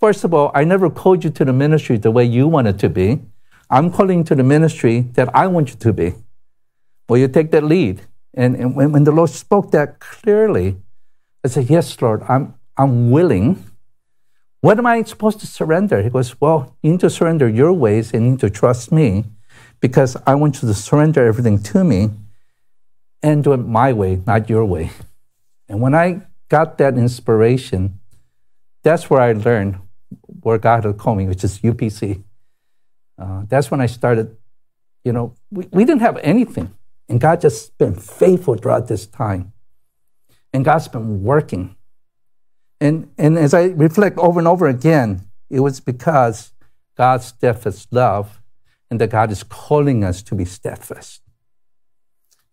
First 0.00 0.24
of 0.24 0.32
all, 0.32 0.50
I 0.54 0.64
never 0.64 0.88
called 0.88 1.24
you 1.24 1.30
to 1.30 1.44
the 1.44 1.52
ministry 1.52 1.98
the 1.98 2.10
way 2.10 2.24
you 2.24 2.48
wanted 2.48 2.78
to 2.78 2.88
be. 2.88 3.20
I'm 3.74 3.90
calling 3.90 4.22
to 4.26 4.36
the 4.36 4.44
ministry 4.44 5.00
that 5.14 5.34
I 5.34 5.48
want 5.48 5.70
you 5.70 5.74
to 5.74 5.92
be. 5.92 6.14
Will 7.08 7.18
you 7.18 7.26
take 7.26 7.50
that 7.50 7.64
lead? 7.64 8.02
And, 8.32 8.54
and 8.54 8.76
when, 8.76 8.92
when 8.92 9.02
the 9.02 9.10
Lord 9.10 9.30
spoke 9.30 9.72
that 9.72 9.98
clearly, 9.98 10.76
I 11.44 11.48
said, 11.48 11.68
Yes, 11.68 12.00
Lord, 12.00 12.22
I'm, 12.28 12.54
I'm 12.76 13.10
willing. 13.10 13.64
What 14.60 14.78
am 14.78 14.86
I 14.86 15.02
supposed 15.02 15.40
to 15.40 15.48
surrender? 15.48 16.02
He 16.02 16.08
goes, 16.08 16.40
Well, 16.40 16.76
you 16.82 16.92
need 16.92 17.00
to 17.00 17.10
surrender 17.10 17.48
your 17.48 17.72
ways 17.72 18.12
and 18.14 18.24
you 18.24 18.30
need 18.30 18.40
to 18.40 18.48
trust 18.48 18.92
me 18.92 19.24
because 19.80 20.16
I 20.24 20.36
want 20.36 20.62
you 20.62 20.68
to 20.68 20.74
surrender 20.74 21.26
everything 21.26 21.60
to 21.64 21.82
me 21.82 22.10
and 23.24 23.42
do 23.42 23.54
it 23.54 23.56
my 23.56 23.92
way, 23.92 24.20
not 24.24 24.48
your 24.48 24.64
way. 24.64 24.92
And 25.68 25.80
when 25.80 25.96
I 25.96 26.22
got 26.48 26.78
that 26.78 26.96
inspiration, 26.96 27.98
that's 28.84 29.10
where 29.10 29.20
I 29.20 29.32
learned 29.32 29.80
where 30.42 30.58
God 30.58 30.84
had 30.84 30.96
called 30.96 31.18
me, 31.18 31.26
which 31.26 31.42
is 31.42 31.58
UPC. 31.58 32.22
Uh, 33.18 33.44
that's 33.48 33.70
when 33.70 33.80
I 33.80 33.86
started, 33.86 34.36
you 35.04 35.12
know, 35.12 35.34
we, 35.50 35.68
we 35.72 35.84
didn't 35.84 36.00
have 36.00 36.16
anything. 36.18 36.74
And 37.08 37.20
God 37.20 37.40
just 37.40 37.76
been 37.78 37.94
faithful 37.94 38.56
throughout 38.56 38.88
this 38.88 39.06
time. 39.06 39.52
And 40.52 40.64
God's 40.64 40.88
been 40.88 41.22
working. 41.22 41.76
And, 42.80 43.10
and 43.18 43.38
as 43.38 43.54
I 43.54 43.64
reflect 43.64 44.18
over 44.18 44.38
and 44.38 44.48
over 44.48 44.66
again, 44.66 45.28
it 45.50 45.60
was 45.60 45.80
because 45.80 46.52
God's 46.96 47.26
steadfast 47.26 47.92
love 47.92 48.40
and 48.90 49.00
that 49.00 49.10
God 49.10 49.30
is 49.30 49.42
calling 49.42 50.04
us 50.04 50.22
to 50.22 50.34
be 50.34 50.44
steadfast. 50.44 51.22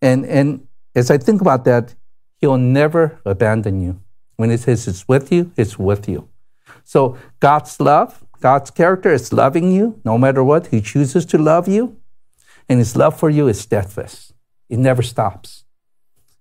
And, 0.02 0.26
and 0.26 0.68
as 0.96 1.12
I 1.12 1.18
think 1.18 1.42
about 1.42 1.66
that, 1.66 1.96
He'll 2.40 2.58
never 2.58 3.20
abandon 3.24 3.82
you. 3.82 4.02
When 4.38 4.50
He 4.50 4.58
says 4.58 4.88
it's 4.88 5.08
with 5.08 5.32
you, 5.32 5.52
it's 5.56 5.78
with 5.78 6.10
you. 6.10 6.28
So 6.84 7.18
God's 7.40 7.80
love, 7.80 8.24
God's 8.42 8.72
character 8.72 9.14
is 9.14 9.32
loving 9.32 9.72
you 9.72 10.02
no 10.04 10.18
matter 10.18 10.44
what. 10.44 10.68
He 10.68 10.82
chooses 10.82 11.26
to 11.28 11.38
love 11.38 11.68
you, 11.68 11.98
and 12.68 12.80
His 12.80 12.96
love 12.96 13.18
for 13.18 13.30
you 13.30 13.48
is 13.48 13.62
steadfast. 13.62 14.34
It 14.68 14.80
never 14.80 15.02
stops. 15.02 15.64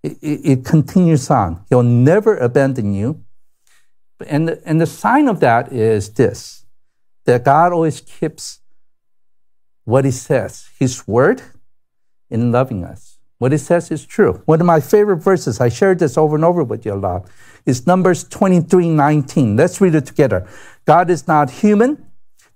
It, 0.02 0.16
it, 0.22 0.40
it 0.44 0.64
continues 0.64 1.30
on. 1.30 1.64
He'll 1.68 1.82
never 1.82 2.36
abandon 2.36 2.94
you. 2.94 3.22
And 4.26 4.48
the, 4.48 4.62
and 4.64 4.80
the 4.80 4.86
sign 4.86 5.28
of 5.28 5.40
that 5.40 5.72
is 5.72 6.10
this 6.14 6.64
that 7.26 7.44
God 7.44 7.72
always 7.72 8.00
keeps 8.00 8.60
what 9.84 10.04
He 10.04 10.10
says, 10.10 10.70
His 10.78 11.06
word, 11.06 11.42
in 12.30 12.50
loving 12.50 12.82
us. 12.84 13.19
What 13.40 13.55
it 13.55 13.61
says 13.61 13.90
is 13.90 14.05
true. 14.05 14.42
One 14.44 14.61
of 14.61 14.66
my 14.66 14.81
favorite 14.81 15.24
verses, 15.24 15.62
I 15.62 15.70
shared 15.70 15.98
this 15.98 16.18
over 16.18 16.37
and 16.37 16.44
over 16.44 16.62
with 16.62 16.85
you 16.85 16.92
a 16.92 17.00
lot, 17.00 17.26
is 17.64 17.87
Numbers 17.87 18.24
23 18.24 18.90
19. 18.90 19.57
Let's 19.57 19.81
read 19.81 19.94
it 19.94 20.05
together. 20.05 20.46
God 20.85 21.09
is 21.09 21.26
not 21.26 21.48
human 21.48 22.05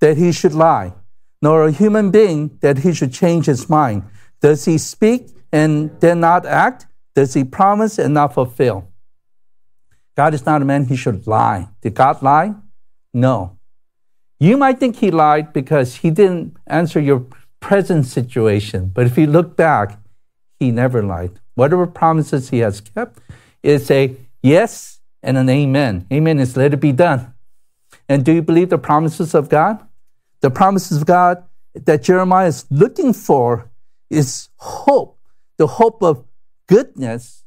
that 0.00 0.18
he 0.18 0.30
should 0.30 0.52
lie, 0.52 0.92
nor 1.40 1.64
a 1.64 1.72
human 1.72 2.10
being 2.10 2.58
that 2.60 2.80
he 2.80 2.92
should 2.92 3.14
change 3.14 3.46
his 3.46 3.70
mind. 3.70 4.02
Does 4.42 4.66
he 4.66 4.76
speak 4.76 5.30
and 5.50 5.90
then 6.00 6.20
not 6.20 6.44
act? 6.44 6.86
Does 7.14 7.32
he 7.32 7.44
promise 7.44 7.98
and 7.98 8.12
not 8.12 8.34
fulfill? 8.34 8.86
God 10.18 10.34
is 10.34 10.44
not 10.44 10.60
a 10.60 10.66
man 10.66 10.84
he 10.84 10.96
should 10.96 11.26
lie. 11.26 11.70
Did 11.80 11.94
God 11.94 12.20
lie? 12.20 12.56
No. 13.14 13.56
You 14.38 14.58
might 14.58 14.80
think 14.80 14.96
he 14.96 15.10
lied 15.10 15.54
because 15.54 15.96
he 15.96 16.10
didn't 16.10 16.58
answer 16.66 17.00
your 17.00 17.24
present 17.60 18.04
situation, 18.04 18.90
but 18.94 19.06
if 19.06 19.16
you 19.16 19.26
look 19.26 19.56
back, 19.56 19.98
he 20.58 20.70
never 20.70 21.02
lied. 21.02 21.40
Whatever 21.54 21.86
promises 21.86 22.50
he 22.50 22.58
has 22.58 22.80
kept, 22.80 23.18
it's 23.62 23.90
a 23.90 24.16
yes 24.42 25.00
and 25.22 25.36
an 25.36 25.48
amen. 25.48 26.06
Amen 26.12 26.38
is 26.38 26.56
let 26.56 26.74
it 26.74 26.80
be 26.80 26.92
done. 26.92 27.32
And 28.08 28.24
do 28.24 28.32
you 28.32 28.42
believe 28.42 28.70
the 28.70 28.78
promises 28.78 29.34
of 29.34 29.48
God? 29.48 29.84
The 30.40 30.50
promises 30.50 30.98
of 30.98 31.06
God 31.06 31.44
that 31.74 32.02
Jeremiah 32.02 32.48
is 32.48 32.66
looking 32.70 33.12
for 33.12 33.70
is 34.10 34.48
hope, 34.56 35.18
the 35.56 35.66
hope 35.66 36.02
of 36.02 36.24
goodness 36.68 37.44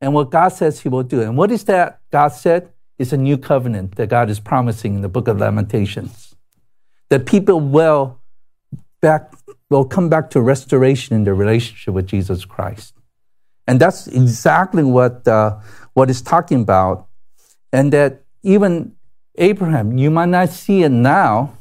and 0.00 0.14
what 0.14 0.30
God 0.30 0.48
says 0.48 0.80
he 0.80 0.88
will 0.88 1.02
do. 1.02 1.20
And 1.20 1.36
what 1.36 1.50
is 1.50 1.64
that 1.64 2.00
God 2.10 2.28
said? 2.28 2.70
It's 2.98 3.12
a 3.12 3.16
new 3.16 3.36
covenant 3.38 3.96
that 3.96 4.08
God 4.08 4.30
is 4.30 4.40
promising 4.40 4.94
in 4.94 5.00
the 5.02 5.08
book 5.08 5.28
of 5.28 5.38
Lamentations. 5.38 6.34
that 7.12 7.26
people 7.26 7.60
will 7.60 8.18
back 9.02 9.30
will 9.72 9.84
come 9.84 10.08
back 10.08 10.30
to 10.30 10.40
restoration 10.40 11.16
in 11.16 11.24
their 11.24 11.34
relationship 11.34 11.94
with 11.94 12.06
Jesus 12.06 12.44
Christ. 12.44 12.94
And 13.66 13.80
that's 13.80 14.06
exactly 14.06 14.84
what 14.84 15.26
uh, 15.26 15.58
what 15.94 16.10
is 16.10 16.22
talking 16.22 16.62
about. 16.62 17.06
And 17.72 17.92
that 17.92 18.24
even 18.42 18.94
Abraham, 19.36 19.98
you 19.98 20.10
might 20.10 20.28
not 20.28 20.50
see 20.50 20.82
it 20.82 20.90
now, 20.90 21.56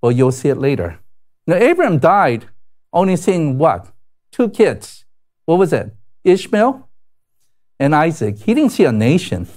but 0.00 0.10
you'll 0.10 0.32
see 0.32 0.48
it 0.48 0.58
later. 0.58 0.98
Now 1.46 1.56
Abraham 1.56 1.98
died 1.98 2.46
only 2.92 3.16
seeing 3.16 3.58
what? 3.58 3.88
Two 4.30 4.48
kids. 4.48 5.04
What 5.46 5.58
was 5.58 5.72
it? 5.72 5.94
Ishmael 6.24 6.88
and 7.80 7.94
Isaac. 7.94 8.38
He 8.38 8.54
didn't 8.54 8.72
see 8.72 8.84
a 8.84 8.92
nation. 8.92 9.48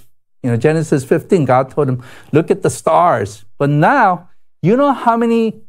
You 0.41 0.51
know, 0.51 0.57
Genesis 0.57 1.03
15, 1.03 1.45
God 1.45 1.71
told 1.71 1.89
him, 1.89 2.03
look 2.31 2.51
at 2.51 2.61
the 2.61 2.69
stars. 2.69 3.45
But 3.57 3.69
now, 3.69 4.29
you 4.61 4.77
know 4.77 4.93
how 4.93 5.17
many 5.17 5.64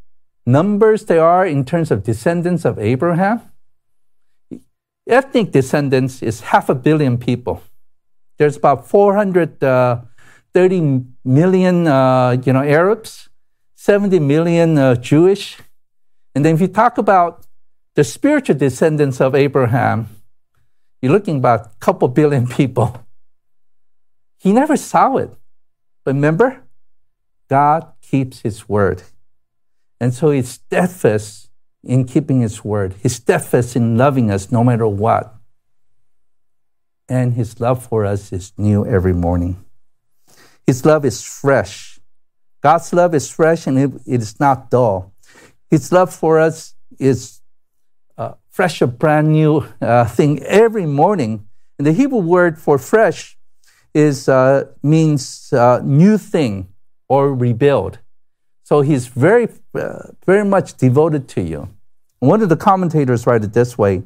numbers 0.46 1.04
there 1.04 1.24
are 1.24 1.44
in 1.44 1.64
terms 1.64 1.90
of 1.90 2.04
descendants 2.04 2.64
of 2.64 2.78
Abraham? 2.78 3.42
Ethnic 5.08 5.52
descendants 5.52 6.20
is 6.22 6.40
half 6.40 6.68
a 6.68 6.74
billion 6.74 7.16
people. 7.18 7.62
There's 8.38 8.56
about 8.56 8.88
430 8.88 9.66
uh, 9.66 10.00
uh, 11.90 12.36
you 12.44 12.52
know, 12.52 12.62
Arabs, 12.62 13.28
70 13.76 14.18
million 14.20 14.78
uh, 14.78 14.94
Jewish. 14.94 15.58
And 16.34 16.44
then 16.44 16.54
if 16.54 16.60
you 16.60 16.68
talk 16.68 16.98
about 16.98 17.46
the 17.94 18.04
spiritual 18.04 18.56
descendants 18.56 19.20
of 19.20 19.34
Abraham, 19.34 20.08
you're 21.00 21.12
looking 21.12 21.38
about 21.38 21.66
a 21.66 21.70
couple 21.78 22.08
billion 22.08 22.46
people. 22.48 23.00
He 24.38 24.52
never 24.52 24.76
saw 24.76 25.16
it. 25.16 25.30
But 26.04 26.14
remember, 26.14 26.62
God 27.48 27.86
keeps 28.02 28.40
his 28.40 28.68
word. 28.68 29.02
And 30.00 30.12
so 30.12 30.30
he's 30.30 30.48
steadfast 30.48 31.48
in 31.82 32.04
keeping 32.04 32.40
his 32.40 32.64
word. 32.64 32.94
He's 33.02 33.16
steadfast 33.16 33.76
in 33.76 33.96
loving 33.96 34.30
us 34.30 34.52
no 34.52 34.62
matter 34.62 34.86
what. 34.86 35.34
And 37.08 37.34
his 37.34 37.60
love 37.60 37.86
for 37.86 38.04
us 38.04 38.32
is 38.32 38.52
new 38.58 38.84
every 38.84 39.14
morning. 39.14 39.64
His 40.66 40.84
love 40.84 41.04
is 41.04 41.22
fresh. 41.22 42.00
God's 42.62 42.92
love 42.92 43.14
is 43.14 43.30
fresh 43.30 43.66
and 43.66 43.78
it, 43.78 43.90
it 44.06 44.20
is 44.20 44.40
not 44.40 44.70
dull. 44.70 45.14
His 45.70 45.92
love 45.92 46.12
for 46.12 46.40
us 46.40 46.74
is 46.98 47.40
uh, 48.18 48.34
fresh, 48.50 48.82
a 48.82 48.86
brand 48.86 49.32
new 49.32 49.66
uh, 49.80 50.06
thing 50.06 50.42
every 50.42 50.86
morning. 50.86 51.46
And 51.78 51.86
the 51.86 51.92
Hebrew 51.92 52.18
word 52.18 52.58
for 52.58 52.78
fresh 52.78 53.38
is 53.94 54.28
uh, 54.28 54.64
means 54.82 55.52
uh, 55.52 55.80
new 55.84 56.18
thing 56.18 56.68
or 57.08 57.34
rebuild. 57.34 57.98
So 58.66 58.80
he's 58.80 59.06
very, 59.06 59.46
uh, 59.76 60.08
very 60.24 60.44
much 60.44 60.76
devoted 60.76 61.28
to 61.28 61.40
you. 61.40 61.68
One 62.18 62.42
of 62.42 62.48
the 62.48 62.56
commentators 62.56 63.24
write 63.24 63.44
it 63.44 63.52
this 63.52 63.78
way: 63.78 64.02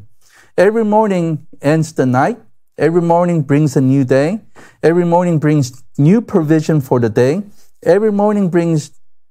Every 0.54 0.84
morning 0.84 1.46
ends 1.62 1.94
the 1.94 2.04
night. 2.04 2.38
Every 2.76 3.00
morning 3.00 3.40
brings 3.40 3.74
a 3.74 3.80
new 3.80 4.04
day. 4.04 4.42
Every 4.82 5.06
morning 5.06 5.38
brings 5.38 5.82
new 5.96 6.20
provision 6.20 6.82
for 6.82 7.00
the 7.00 7.08
day. 7.08 7.42
Every 7.82 8.12
morning 8.12 8.50
brings 8.50 8.90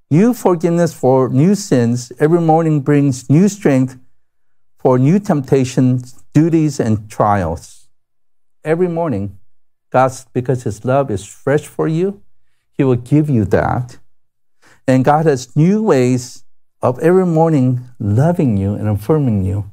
new 0.10 0.34
forgiveness 0.34 0.96
for 0.96 1.30
new 1.30 1.54
sins. 1.54 2.12
Every 2.20 2.42
morning 2.42 2.82
brings 2.82 3.30
new 3.30 3.50
strength 3.50 4.00
for 4.80 4.98
new 4.98 5.20
temptations, 5.20 6.14
duties, 6.34 6.80
and 6.80 7.08
trials. 7.08 7.88
Every 8.64 8.88
morning, 8.88 9.38
God's, 9.92 10.26
because 10.34 10.64
His 10.64 10.84
love 10.84 11.12
is 11.12 11.24
fresh 11.24 11.68
for 11.68 11.88
you, 11.88 12.24
He 12.72 12.84
will 12.84 13.04
give 13.14 13.30
you 13.30 13.46
that. 13.46 14.00
And 14.90 15.06
God 15.06 15.28
has 15.28 15.56
new 15.56 15.84
ways 15.84 16.44
of 16.82 16.98
every 17.00 17.26
morning 17.26 17.82
loving 18.00 18.58
you 18.58 18.74
and 18.74 18.88
affirming 18.88 19.44
you. 19.44 19.70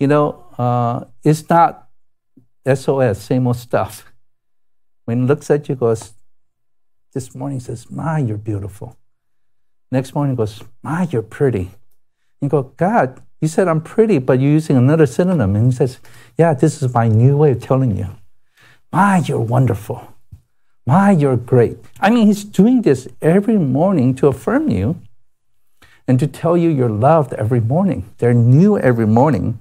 You 0.00 0.08
know, 0.08 0.46
uh, 0.58 1.04
it's 1.22 1.48
not 1.48 1.88
SOS, 2.66 3.22
same 3.22 3.46
old 3.46 3.56
stuff. 3.56 4.12
When 5.04 5.20
he 5.20 5.26
looks 5.26 5.48
at 5.48 5.68
you, 5.68 5.76
goes, 5.76 6.14
this 7.12 7.36
morning 7.36 7.60
says, 7.60 7.88
My, 7.88 8.18
you're 8.18 8.36
beautiful. 8.36 8.96
Next 9.92 10.12
morning 10.12 10.34
goes, 10.34 10.60
My, 10.82 11.06
you're 11.10 11.22
pretty. 11.22 11.70
You 12.40 12.48
go, 12.48 12.62
God, 12.62 13.22
you 13.40 13.46
said 13.46 13.68
I'm 13.68 13.80
pretty, 13.80 14.18
but 14.18 14.40
you're 14.40 14.50
using 14.50 14.76
another 14.76 15.06
synonym. 15.06 15.54
And 15.54 15.66
he 15.66 15.72
says, 15.72 16.00
Yeah, 16.36 16.54
this 16.54 16.82
is 16.82 16.92
my 16.92 17.06
new 17.06 17.36
way 17.36 17.52
of 17.52 17.62
telling 17.62 17.96
you. 17.96 18.08
My, 18.92 19.18
you're 19.18 19.38
wonderful. 19.38 20.14
My, 20.86 21.10
you're 21.12 21.36
great. 21.36 21.78
I 22.00 22.10
mean, 22.10 22.26
he's 22.26 22.44
doing 22.44 22.82
this 22.82 23.06
every 23.20 23.58
morning 23.58 24.14
to 24.16 24.26
affirm 24.26 24.70
you 24.70 25.00
and 26.08 26.18
to 26.18 26.26
tell 26.26 26.56
you 26.56 26.70
you're 26.70 26.88
loved 26.88 27.32
every 27.34 27.60
morning. 27.60 28.12
They're 28.18 28.34
new 28.34 28.78
every 28.78 29.06
morning. 29.06 29.60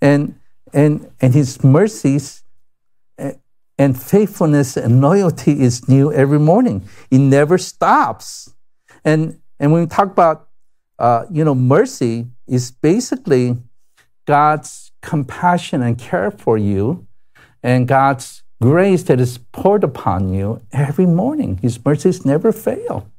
And, 0.00 0.38
and, 0.72 1.10
and 1.20 1.34
his 1.34 1.62
mercies 1.62 2.42
and 3.78 4.00
faithfulness 4.00 4.76
and 4.76 5.00
loyalty 5.00 5.60
is 5.60 5.88
new 5.88 6.12
every 6.12 6.40
morning. 6.40 6.88
It 7.10 7.18
never 7.18 7.58
stops. 7.58 8.52
And, 9.04 9.40
and 9.60 9.72
when 9.72 9.82
we 9.82 9.86
talk 9.86 10.10
about, 10.10 10.48
uh, 10.98 11.26
you 11.30 11.44
know, 11.44 11.54
mercy, 11.54 12.26
is 12.48 12.70
basically 12.70 13.56
God's 14.26 14.90
compassion 15.00 15.82
and 15.82 15.96
care 15.98 16.30
for 16.30 16.58
you 16.58 17.06
and 17.62 17.86
God's 17.86 18.42
grace 18.60 19.04
that 19.04 19.20
is 19.20 19.38
poured 19.52 19.84
upon 19.84 20.32
you 20.32 20.60
every 20.72 21.06
morning. 21.06 21.58
His 21.58 21.84
mercies 21.84 22.24
never 22.24 22.52
fail. 22.52 23.10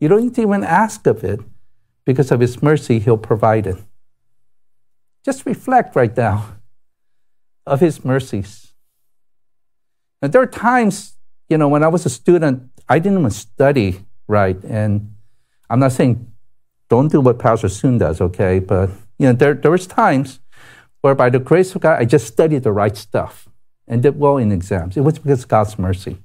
You 0.00 0.08
don't 0.08 0.22
need 0.22 0.34
to 0.36 0.42
even 0.42 0.64
ask 0.64 1.06
of 1.06 1.24
it 1.24 1.40
because 2.04 2.30
of 2.30 2.40
His 2.40 2.62
mercy, 2.62 2.98
He'll 2.98 3.18
provide 3.18 3.66
it. 3.66 3.76
Just 5.24 5.44
reflect 5.46 5.96
right 5.96 6.16
now 6.16 6.56
of 7.66 7.80
His 7.80 8.04
mercies. 8.04 8.72
And 10.22 10.32
there 10.32 10.42
are 10.42 10.46
times, 10.46 11.14
you 11.48 11.58
know, 11.58 11.68
when 11.68 11.82
I 11.82 11.88
was 11.88 12.06
a 12.06 12.10
student, 12.10 12.70
I 12.88 12.98
didn't 12.98 13.18
even 13.18 13.30
study 13.30 14.04
right. 14.26 14.62
And 14.64 15.14
I'm 15.68 15.80
not 15.80 15.92
saying 15.92 16.32
don't 16.88 17.12
do 17.12 17.20
what 17.20 17.38
Pastor 17.38 17.68
Soon 17.68 17.98
does, 17.98 18.20
okay? 18.20 18.58
But 18.58 18.90
you 19.18 19.26
know, 19.26 19.32
there 19.32 19.54
there 19.54 19.70
was 19.70 19.86
times 19.86 20.40
where 21.02 21.14
by 21.14 21.30
the 21.30 21.38
grace 21.38 21.74
of 21.74 21.82
God, 21.82 22.00
I 22.00 22.04
just 22.04 22.26
studied 22.26 22.62
the 22.62 22.72
right 22.72 22.96
stuff 22.96 23.47
and 23.88 24.02
did 24.02 24.18
well 24.18 24.36
in 24.36 24.52
exams. 24.52 24.96
It 24.96 25.00
was 25.00 25.18
because 25.18 25.44
God's 25.44 25.78
mercy. 25.78 26.18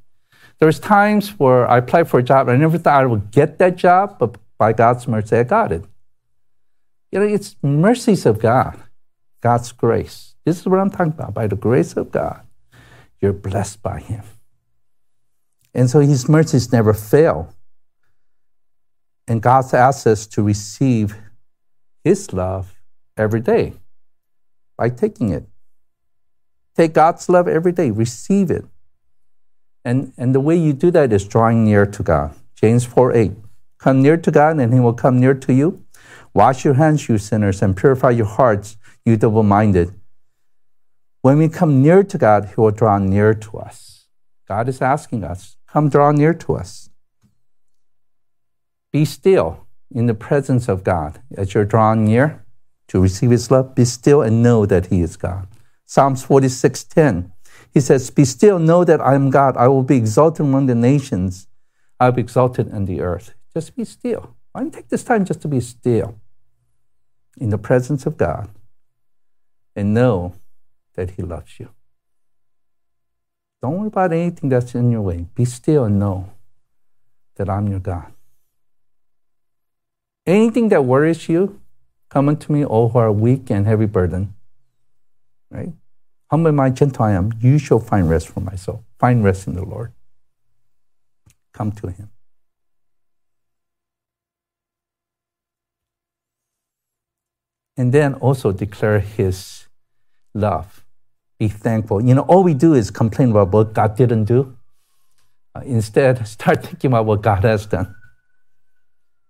There 0.59 0.67
was 0.67 0.79
times 0.79 1.39
where 1.39 1.67
I 1.69 1.79
applied 1.79 2.09
for 2.09 2.19
a 2.19 2.23
job 2.23 2.47
and 2.47 2.57
I 2.57 2.59
never 2.59 2.77
thought 2.77 3.01
I 3.01 3.05
would 3.05 3.31
get 3.31 3.57
that 3.57 3.75
job, 3.75 4.19
but 4.19 4.37
by 4.57 4.73
God's 4.73 5.07
mercy, 5.07 5.37
I 5.37 5.43
got 5.43 5.71
it. 5.71 5.83
You 7.11 7.19
know, 7.19 7.25
it's 7.25 7.55
mercies 7.61 8.25
of 8.25 8.39
God, 8.39 8.79
God's 9.41 9.71
grace. 9.71 10.35
This 10.45 10.59
is 10.59 10.67
what 10.67 10.79
I'm 10.79 10.89
talking 10.89 11.13
about. 11.13 11.33
By 11.33 11.47
the 11.47 11.55
grace 11.55 11.95
of 11.95 12.11
God, 12.11 12.45
you're 13.21 13.33
blessed 13.33 13.81
by 13.81 13.99
Him. 13.99 14.23
And 15.73 15.89
so 15.89 15.99
His 15.99 16.27
mercies 16.27 16.71
never 16.71 16.93
fail. 16.93 17.53
And 19.27 19.41
God 19.41 19.73
asks 19.73 20.05
us 20.05 20.27
to 20.27 20.43
receive 20.43 21.15
His 22.03 22.33
love 22.33 22.79
every 23.15 23.39
day 23.39 23.73
by 24.77 24.89
taking 24.89 25.29
it. 25.29 25.45
Take 26.75 26.93
God's 26.93 27.29
love 27.29 27.47
every 27.47 27.71
day, 27.71 27.91
receive 27.91 28.49
it. 28.49 28.65
And, 29.85 30.13
and 30.17 30.33
the 30.33 30.39
way 30.39 30.55
you 30.55 30.73
do 30.73 30.91
that 30.91 31.11
is 31.11 31.27
drawing 31.27 31.65
near 31.65 31.85
to 31.85 32.03
God. 32.03 32.35
James 32.55 32.85
4 32.85 33.13
8. 33.13 33.31
Come 33.77 34.01
near 34.01 34.17
to 34.17 34.31
God, 34.31 34.59
and 34.59 34.73
He 34.73 34.79
will 34.79 34.93
come 34.93 35.19
near 35.19 35.33
to 35.33 35.53
you. 35.53 35.83
Wash 36.33 36.63
your 36.63 36.75
hands, 36.75 37.09
you 37.09 37.17
sinners, 37.17 37.61
and 37.61 37.75
purify 37.75 38.11
your 38.11 38.25
hearts, 38.25 38.77
you 39.05 39.17
double 39.17 39.43
minded. 39.43 39.93
When 41.21 41.37
we 41.37 41.49
come 41.49 41.81
near 41.81 42.03
to 42.03 42.17
God, 42.17 42.45
He 42.45 42.61
will 42.61 42.71
draw 42.71 42.97
near 42.97 43.33
to 43.33 43.57
us. 43.57 44.07
God 44.47 44.67
is 44.69 44.81
asking 44.81 45.23
us, 45.23 45.57
come 45.67 45.89
draw 45.89 46.11
near 46.11 46.33
to 46.33 46.55
us. 46.55 46.89
Be 48.91 49.05
still 49.05 49.67
in 49.91 50.05
the 50.05 50.13
presence 50.13 50.67
of 50.67 50.83
God 50.83 51.19
as 51.35 51.53
you're 51.53 51.65
drawn 51.65 52.05
near 52.05 52.45
to 52.87 52.99
receive 52.99 53.31
His 53.31 53.51
love. 53.51 53.75
Be 53.75 53.85
still 53.85 54.21
and 54.21 54.41
know 54.41 54.65
that 54.65 54.87
He 54.87 55.01
is 55.01 55.17
God. 55.17 55.47
Psalms 55.85 56.25
46:10. 56.25 57.31
He 57.73 57.79
says, 57.79 58.09
Be 58.09 58.25
still, 58.25 58.59
know 58.59 58.83
that 58.83 59.01
I 59.01 59.15
am 59.15 59.29
God. 59.29 59.57
I 59.57 59.67
will 59.67 59.83
be 59.83 59.97
exalted 59.97 60.45
among 60.45 60.67
the 60.67 60.75
nations. 60.75 61.47
I 61.99 62.05
will 62.05 62.13
be 62.13 62.21
exalted 62.21 62.67
in 62.67 62.85
the 62.85 63.01
earth. 63.01 63.33
Just 63.53 63.75
be 63.75 63.83
still. 63.83 64.35
Why 64.51 64.61
don't 64.61 64.71
take 64.71 64.89
this 64.89 65.03
time 65.03 65.25
just 65.25 65.41
to 65.41 65.47
be 65.47 65.59
still 65.59 66.19
in 67.37 67.49
the 67.49 67.57
presence 67.57 68.05
of 68.05 68.17
God 68.17 68.49
and 69.75 69.93
know 69.93 70.33
that 70.93 71.11
He 71.11 71.23
loves 71.23 71.59
you? 71.59 71.69
Don't 73.61 73.79
worry 73.79 73.87
about 73.87 74.11
anything 74.11 74.49
that's 74.49 74.75
in 74.75 74.91
your 74.91 75.01
way. 75.01 75.25
Be 75.33 75.45
still 75.45 75.85
and 75.85 75.97
know 75.97 76.29
that 77.37 77.49
I'm 77.49 77.67
your 77.67 77.79
God. 77.79 78.13
Anything 80.27 80.69
that 80.69 80.85
worries 80.85 81.27
you, 81.27 81.59
come 82.09 82.29
unto 82.29 82.53
me, 82.53 82.63
all 82.63 82.89
who 82.89 82.99
are 82.99 83.11
weak 83.11 83.49
and 83.49 83.65
heavy 83.65 83.85
burden 83.85 84.35
right? 85.53 85.73
Humble 86.31 86.51
my 86.51 86.69
gentle 86.69 87.05
I 87.05 87.11
am, 87.11 87.31
you 87.39 87.57
shall 87.59 87.79
find 87.79 88.09
rest 88.09 88.27
for 88.27 88.39
my 88.39 88.55
soul. 88.55 88.83
Find 88.99 89.23
rest 89.23 89.47
in 89.47 89.53
the 89.53 89.63
Lord. 89.63 89.93
Come 91.53 91.71
to 91.73 91.87
him. 91.87 92.09
And 97.77 97.91
then 97.91 98.15
also 98.15 98.51
declare 98.51 98.99
his 98.99 99.67
love. 100.33 100.85
Be 101.39 101.47
thankful. 101.47 102.03
You 102.03 102.15
know, 102.15 102.21
all 102.21 102.43
we 102.43 102.53
do 102.53 102.73
is 102.73 102.91
complain 102.91 103.31
about 103.31 103.51
what 103.51 103.73
God 103.73 103.95
didn't 103.95 104.25
do. 104.25 104.57
Uh, 105.55 105.61
instead, 105.65 106.27
start 106.27 106.65
thinking 106.65 106.91
about 106.91 107.05
what 107.05 107.21
God 107.21 107.43
has 107.43 107.65
done. 107.65 107.93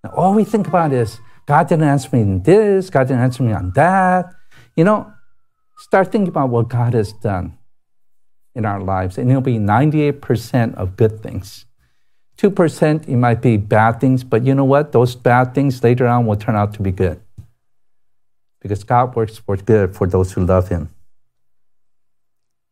Now, 0.04 0.12
all 0.12 0.34
we 0.34 0.44
think 0.44 0.68
about 0.68 0.94
is 0.94 1.20
God 1.46 1.68
didn't 1.68 1.86
answer 1.86 2.10
me 2.14 2.22
in 2.22 2.44
this, 2.44 2.90
God 2.90 3.08
didn't 3.08 3.24
answer 3.24 3.44
me 3.44 3.54
on 3.54 3.72
that. 3.76 4.34
You 4.76 4.84
know, 4.84 5.14
start 5.78 6.12
thinking 6.12 6.30
about 6.30 6.50
what 6.50 6.70
God 6.70 6.94
has 6.94 7.14
done 7.14 7.58
in 8.56 8.66
our 8.66 8.80
lives, 8.80 9.18
and 9.18 9.30
it'll 9.30 9.42
be 9.42 9.58
98% 9.58 10.76
of 10.76 10.96
good 10.96 11.22
things. 11.22 11.66
2% 12.38 13.08
it 13.08 13.16
might 13.16 13.42
be 13.42 13.58
bad 13.58 14.00
things, 14.00 14.24
but 14.24 14.46
you 14.46 14.56
know 14.56 14.66
what? 14.66 14.92
Those 14.92 15.16
bad 15.16 15.54
things 15.54 15.84
later 15.84 16.08
on 16.08 16.26
will 16.26 16.36
turn 16.36 16.56
out 16.56 16.74
to 16.76 16.82
be 16.82 16.92
good. 16.92 17.22
Because 18.60 18.84
God 18.84 19.16
works 19.16 19.38
for 19.38 19.58
good 19.58 19.96
for 19.96 20.08
those 20.08 20.34
who 20.34 20.46
love 20.46 20.70
Him. 20.70 20.90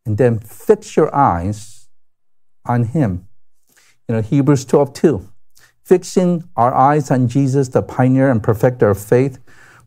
And 0.06 0.18
then 0.18 0.40
fix 0.40 0.96
your 0.96 1.14
eyes 1.14 1.90
on 2.66 2.86
Him. 2.86 3.28
You 4.08 4.16
know, 4.16 4.22
Hebrews 4.22 4.66
12 4.66 4.94
2. 4.94 5.30
Fixing 5.84 6.48
our 6.56 6.74
eyes 6.74 7.12
on 7.12 7.28
Jesus, 7.28 7.70
the 7.70 7.82
pioneer 7.82 8.32
and 8.32 8.42
perfecter 8.42 8.90
of 8.90 9.00
faith, 9.00 9.40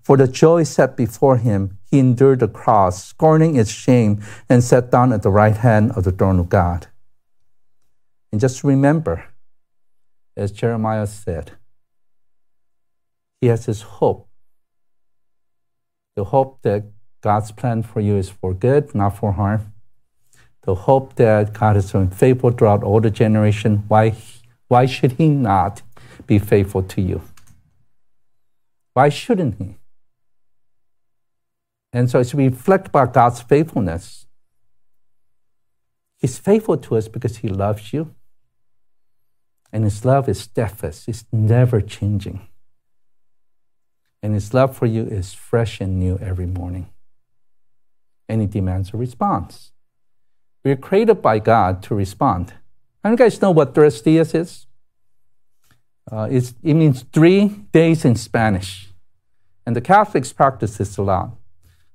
for 0.05 0.19
the 0.19 0.29
joy 0.29 0.65
set 0.65 0.99
before 0.99 1.39
him, 1.39 1.79
he 1.91 1.99
endured 1.99 2.41
the 2.41 2.49
cross, 2.49 3.03
scorning 3.03 3.57
its 3.57 3.71
shame, 3.71 4.23
and 4.51 4.63
sat 4.63 4.91
down 4.91 5.15
at 5.15 5.23
the 5.23 5.31
right 5.31 5.57
hand 5.57 5.93
of 5.93 6.05
the 6.05 6.13
throne 6.13 6.39
of 6.39 6.51
God. 6.51 6.89
And 8.31 8.39
just 8.39 8.63
remember, 8.63 9.25
as 10.37 10.53
Jeremiah 10.53 11.07
said, 11.07 11.53
he 13.41 13.47
has 13.47 13.65
his 13.65 13.81
hope. 13.81 14.29
The 16.17 16.25
hope 16.25 16.61
that 16.63 16.85
God's 17.23 17.53
plan 17.53 17.83
for 17.83 18.01
you 18.01 18.17
is 18.17 18.29
for 18.29 18.53
good, 18.53 18.95
not 18.95 19.17
for 19.17 19.33
harm. 19.33 19.73
The 20.65 20.75
hope 20.75 21.15
that 21.15 21.55
God 21.55 21.77
has 21.77 21.93
been 21.93 22.11
faithful 22.11 22.51
throughout 22.51 22.85
all 22.85 23.01
the 23.01 23.11
generation. 23.11 23.85
Why, 23.89 24.15
why 24.69 24.85
should 24.85 25.13
he 25.13 25.29
not 25.29 25.81
be 26.27 26.39
faithful 26.39 26.83
to 26.83 27.01
you? 27.01 27.23
Why 28.93 29.09
shouldn't 29.09 29.57
he? 29.59 29.77
And 31.95 32.11
so 32.11 32.19
as 32.19 32.35
we 32.35 32.49
reflect 32.49 32.89
about 32.89 33.15
God's 33.15 33.41
faithfulness, 33.41 34.27
He's 36.19 36.39
faithful 36.39 36.77
to 36.77 36.97
us 36.97 37.07
because 37.07 37.37
He 37.39 37.49
loves 37.49 37.93
you. 37.93 38.13
And 39.73 39.85
His 39.85 40.05
love 40.05 40.29
is 40.29 40.41
steadfast, 40.41 41.09
it's 41.09 41.25
never 41.31 41.81
changing. 41.81 42.49
And 44.23 44.35
His 44.35 44.53
love 44.53 44.77
for 44.77 44.87
you 44.87 45.05
is 45.05 45.35
fresh 45.35 45.81
and 45.81 46.01
new 46.01 46.19
every 46.19 46.47
morning. 46.47 46.91
And 48.29 48.41
He 48.41 48.49
demands 48.49 48.93
a 48.93 48.97
response. 48.97 49.71
We're 50.65 50.77
created 50.77 51.23
by 51.23 51.39
God 51.39 51.81
to 51.85 51.95
respond. 51.95 52.55
How 53.05 53.11
you 53.11 53.17
guys 53.17 53.41
know 53.41 53.53
what 53.53 53.75
tres 53.75 54.01
dias 54.01 54.35
is? 54.35 54.67
Uh, 56.11 56.29
it 56.31 56.75
means 56.75 57.05
three 57.13 57.49
days 57.71 58.05
in 58.05 58.17
Spanish. 58.17 58.89
And 59.65 59.77
the 59.77 59.81
Catholics 59.81 60.33
practice 60.33 60.79
this 60.79 60.97
a 60.97 61.03
lot. 61.03 61.37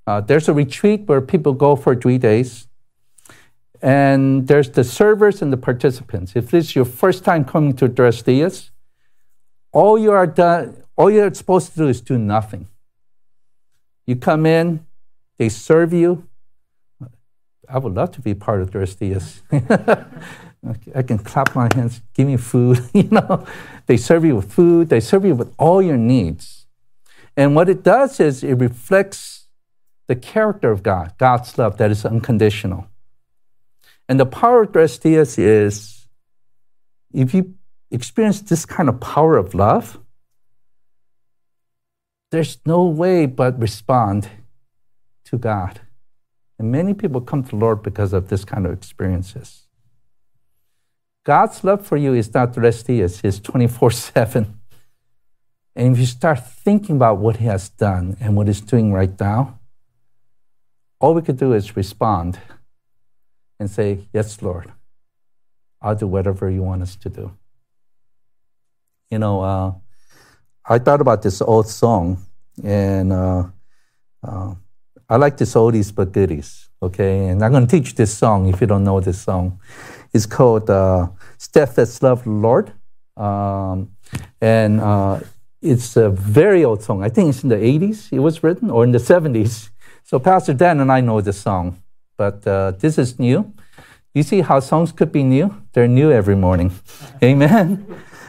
Uh, 0.10 0.19
there's 0.19 0.50
a 0.50 0.54
retreat 0.54 1.04
where 1.06 1.22
people 1.22 1.54
go 1.54 1.76
for 1.76 1.95
three 1.95 2.17
days. 2.17 2.67
And 3.80 4.48
there's 4.48 4.72
the 4.72 4.84
servers 4.84 5.39
and 5.43 5.54
the 5.54 5.58
participants. 5.69 6.36
If 6.36 6.50
this 6.50 6.69
is 6.69 6.76
your 6.76 6.86
first 6.86 7.24
time 7.24 7.45
coming 7.45 7.76
to 7.76 7.88
Tres 7.88 8.24
Dias, 8.24 8.72
all 9.72 10.00
you 10.00 10.12
are 10.12 10.26
done, 10.26 10.82
all 10.95 11.12
you're 11.12 11.32
supposed 11.36 11.74
to 11.74 11.78
do 11.78 11.88
is 11.88 12.02
do 12.02 12.17
nothing. 12.17 12.67
You 14.08 14.15
come 14.15 14.48
in, 14.48 14.84
they 15.38 15.48
serve 15.48 15.93
you. 15.93 16.28
I 17.69 17.78
would 17.78 17.93
love 17.93 18.12
to 18.13 18.22
be 18.22 18.34
part 18.34 18.63
of 18.63 18.72
Tres 18.72 18.95
Dias. 18.95 19.43
I 19.52 21.04
can 21.04 21.19
clap 21.19 21.54
my 21.54 21.69
hands, 21.76 22.02
give 22.15 22.26
me 22.26 22.38
food. 22.38 22.80
you 22.95 23.10
know, 23.12 23.45
they 23.86 23.98
serve 23.98 24.26
you 24.26 24.38
with 24.38 24.52
food. 24.52 24.89
They 24.89 25.02
serve 25.02 25.24
you 25.24 25.36
with 25.36 25.54
all 25.60 25.84
your 25.84 25.98
needs. 25.98 26.65
And 27.38 27.56
what 27.56 27.69
it 27.69 27.84
does 27.84 28.19
is 28.19 28.43
it 28.43 28.56
reflects 28.56 29.38
the 30.10 30.15
character 30.15 30.72
of 30.72 30.82
God, 30.82 31.13
God's 31.19 31.56
love 31.60 31.78
that 31.78 31.91
is 31.91 32.04
unconditional. 32.04 32.88
And 34.10 34.19
the 34.19 34.26
power 34.26 34.63
of 34.63 34.74
Tres 34.74 34.98
Dias 34.98 35.38
is 35.38 36.08
if 37.13 37.32
you 37.36 37.54
experience 37.91 38.41
this 38.41 38.65
kind 38.65 38.89
of 38.89 39.00
power 39.00 39.38
of 39.38 39.54
love, 39.54 40.00
there's 42.32 42.58
no 42.65 42.86
way 42.86 43.28
but 43.28 43.60
respond 43.62 44.28
to 45.26 45.38
God. 45.38 45.80
And 46.58 46.72
many 46.72 46.95
people 46.95 47.22
come 47.22 47.43
to 47.43 47.56
Lord 47.56 47.84
because 47.84 48.12
of 48.12 48.30
this 48.30 48.43
kind 48.43 48.65
of 48.65 48.74
experiences. 48.74 49.67
God's 51.24 51.63
love 51.63 51.86
for 51.86 51.98
you 51.98 52.15
is 52.15 52.34
not 52.34 52.54
Dias, 52.54 53.22
it's 53.24 53.39
24 53.39 53.91
7. 53.91 54.60
And 55.76 55.93
if 55.93 56.00
you 56.00 56.08
start 56.08 56.48
thinking 56.48 56.95
about 56.95 57.19
what 57.19 57.38
He 57.38 57.45
has 57.45 57.69
done 57.69 58.17
and 58.19 58.36
what 58.36 58.48
He's 58.48 58.62
doing 58.62 58.91
right 58.91 59.13
now, 59.19 59.59
all 60.99 61.13
we 61.13 61.21
could 61.21 61.38
do 61.38 61.53
is 61.53 61.75
respond 61.75 62.39
and 63.59 63.69
say, 63.69 64.07
Yes, 64.13 64.41
Lord, 64.41 64.71
I'll 65.81 65.95
do 65.95 66.07
whatever 66.07 66.49
you 66.49 66.63
want 66.63 66.81
us 66.81 66.95
to 66.97 67.09
do. 67.09 67.31
You 69.09 69.19
know, 69.19 69.41
uh, 69.41 69.73
I 70.65 70.77
thought 70.79 71.01
about 71.01 71.21
this 71.21 71.41
old 71.41 71.67
song, 71.67 72.25
and 72.63 73.12
uh, 73.12 73.45
uh, 74.23 74.53
I 75.09 75.15
like 75.15 75.38
this 75.38 75.55
oldies 75.55 75.93
but 75.93 76.12
goodies, 76.12 76.69
okay? 76.81 77.27
And 77.29 77.43
I'm 77.43 77.51
going 77.51 77.65
to 77.65 77.79
teach 77.79 77.95
this 77.95 78.15
song 78.15 78.47
if 78.47 78.62
you 78.62 78.67
don't 78.67 78.83
know 78.83 78.99
this 78.99 79.19
song. 79.19 79.59
It's 80.13 80.27
called 80.27 80.69
uh, 80.69 81.07
Steadfast 81.38 82.03
Love 82.03 82.27
Lord. 82.27 82.71
Um, 83.17 83.95
and 84.39 84.79
uh, 84.79 85.21
it's 85.62 85.95
a 85.97 86.09
very 86.09 86.63
old 86.63 86.83
song. 86.83 87.03
I 87.03 87.09
think 87.09 87.29
it's 87.29 87.43
in 87.43 87.49
the 87.49 87.55
80s 87.55 88.12
it 88.12 88.19
was 88.19 88.43
written, 88.43 88.69
or 88.69 88.83
in 88.83 88.91
the 88.91 88.99
70s. 88.99 89.69
So 90.10 90.17
Pastor 90.17 90.56
Dan 90.56 90.80
and 90.80 90.91
I 90.91 91.02
know 91.02 91.22
this 91.22 91.39
song, 91.39 91.78
but 92.17 92.41
uh, 92.48 92.72
this 92.72 92.98
is 92.98 93.19
new. 93.19 93.54
You 94.15 94.24
see 94.24 94.41
how 94.41 94.60
songs 94.60 94.91
could 94.91 95.12
be 95.12 95.22
new? 95.22 95.56
They're 95.74 95.88
new 95.88 96.12
every 96.12 96.36
morning. 96.36 96.72
Amen. 97.24 97.86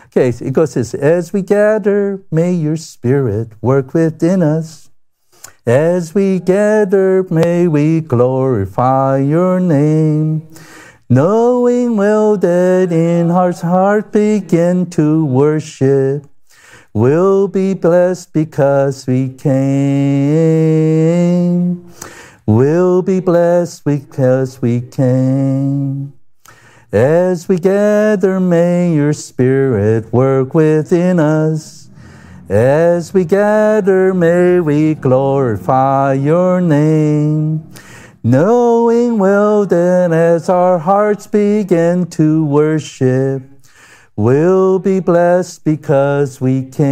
Okay, 0.08 0.30
so 0.30 0.44
it 0.44 0.52
goes 0.52 0.74
this 0.74 0.92
As 0.92 1.32
we 1.32 1.40
gather, 1.40 2.20
may 2.30 2.52
your 2.52 2.76
spirit 2.76 3.52
work 3.62 3.94
within 3.94 4.42
us. 4.42 4.90
As 5.64 6.14
we 6.14 6.38
gather, 6.38 7.24
may 7.30 7.66
we 7.66 8.02
glorify 8.02 9.16
your 9.16 9.58
name. 9.58 10.46
Knowing 11.08 11.96
well 11.96 12.36
that 12.36 12.92
in 12.92 13.30
our 13.30 13.52
heart 13.52 14.12
begin 14.12 14.84
to 14.90 15.24
worship 15.24 16.29
We'll 16.92 17.46
be 17.46 17.74
blessed 17.74 18.32
because 18.32 19.06
we 19.06 19.28
came. 19.28 19.54
We'll 22.46 23.02
be 23.02 23.20
blessed 23.20 23.84
because 23.84 24.60
we 24.60 24.80
came. 24.80 26.14
As 26.90 27.48
we 27.48 27.60
gather, 27.60 28.40
may 28.40 28.92
your 28.92 29.12
spirit 29.12 30.12
work 30.12 30.52
within 30.52 31.20
us. 31.20 31.88
As 32.48 33.14
we 33.14 33.24
gather, 33.24 34.12
may 34.12 34.58
we 34.58 34.96
glorify 34.96 36.14
your 36.14 36.60
name. 36.60 37.70
Knowing 38.24 39.20
well 39.20 39.64
that 39.64 40.10
as 40.10 40.48
our 40.48 40.80
hearts 40.80 41.28
begin 41.28 42.06
to 42.06 42.44
worship, 42.44 43.59
We'll 44.20 44.78
be 44.78 45.00
blessed 45.00 45.64
because 45.64 46.42
we 46.42 46.64
came. 46.64 46.90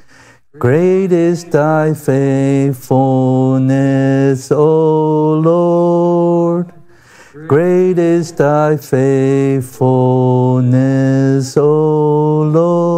Great 0.57 1.11
is 1.11 1.43
thy 1.43 1.93
faithfulness, 1.93 4.49
O 4.49 5.33
Lord. 5.33 6.71
Great 7.47 7.99
is 7.99 8.31
thy 8.31 8.77
faithfulness, 8.77 11.57
O 11.57 12.43
Lord. 12.43 12.94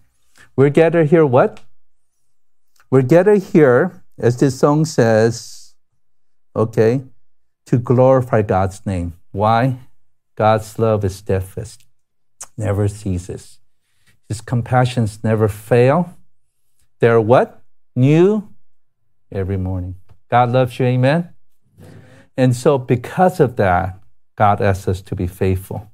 We're 0.55 0.71
gathered 0.71 1.11
here, 1.11 1.27
what? 1.27 1.59
We're 2.89 3.03
gathered 3.03 3.43
here, 3.43 4.01
as 4.17 4.37
this 4.37 4.57
song 4.57 4.85
says, 4.85 5.75
okay, 6.55 7.03
to 7.67 7.77
glorify 7.77 8.41
God's 8.41 8.83
name. 8.87 9.13
Why? 9.31 9.77
God's 10.33 10.79
love 10.79 11.05
is 11.05 11.17
steadfast, 11.17 11.85
never 12.57 12.87
ceases. 12.87 13.59
His 14.27 14.41
compassions 14.41 15.23
never 15.23 15.47
fail. 15.47 16.17
They're 16.97 17.21
what? 17.21 17.61
New 17.95 18.49
every 19.31 19.57
morning. 19.57 19.97
God 20.31 20.51
loves 20.51 20.79
you, 20.79 20.87
amen? 20.87 21.29
And 22.35 22.55
so, 22.55 22.79
because 22.79 23.39
of 23.39 23.55
that, 23.57 23.99
God 24.37 24.61
asks 24.61 24.87
us 24.87 25.01
to 25.01 25.15
be 25.15 25.27
faithful. 25.27 25.91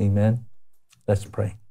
Amen. 0.00 0.46
Let's 1.06 1.24
pray. 1.24 1.61